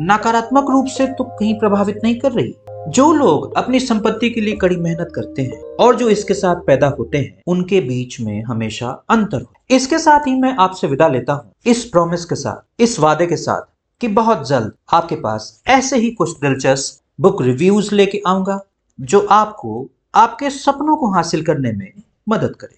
नकारात्मक 0.00 0.70
रूप 0.70 0.86
से 0.86 1.06
तो 1.06 1.24
कहीं 1.24 1.54
प्रभावित 1.54 2.00
नहीं 2.04 2.18
कर 2.18 2.32
रही? 2.32 2.54
जो 2.88 3.12
लोग 3.12 3.54
अपनी 3.54 3.80
संपत्ति 3.80 4.30
के 4.30 4.40
लिए 4.40 4.56
कड़ी 4.56 4.76
मेहनत 4.76 5.12
करते 5.14 5.42
हैं 5.42 5.62
और 5.80 5.96
जो 5.96 6.08
इसके 6.08 6.34
साथ 6.34 6.56
पैदा 6.56 6.88
होते 6.88 7.18
हैं, 7.18 7.42
उनके 7.46 7.80
बीच 7.80 8.20
में 8.20 8.42
हमेशा 8.42 9.04
अंतर 9.10 9.40
हो। 9.40 9.52
इसके 9.70 9.98
साथ 9.98 10.20
ही 10.20 10.40
मैं 10.40 10.56
आपसे 10.56 10.86
विदा 10.86 11.08
लेता 11.08 11.32
हूँ। 11.32 11.52
इस 11.66 11.84
प्रॉमिस 11.84 12.24
के 12.24 12.34
साथ, 12.34 12.82
इस 12.82 13.00
वादे 13.00 13.26
के 13.26 13.36
साथ 13.36 13.71
कि 14.02 14.08
बहुत 14.08 14.48
जल्द 14.48 14.72
आपके 14.92 15.16
पास 15.16 15.62
ऐसे 15.66 15.96
ही 15.96 16.10
कुछ 16.10 16.30
दिलचस्प 16.30 17.02
बुक 17.20 17.42
रिव्यूज़ 17.42 17.94
लेके 17.94 18.22
आऊँगा, 18.26 18.60
जो 19.00 19.20
आपको, 19.20 19.88
आपके 20.14 20.50
सपनों 20.50 20.96
को 20.96 21.12
हासिल 21.12 21.44
करने 21.44 21.72
में 21.72 21.92
मदद 22.28 22.56
करे। 22.56 22.70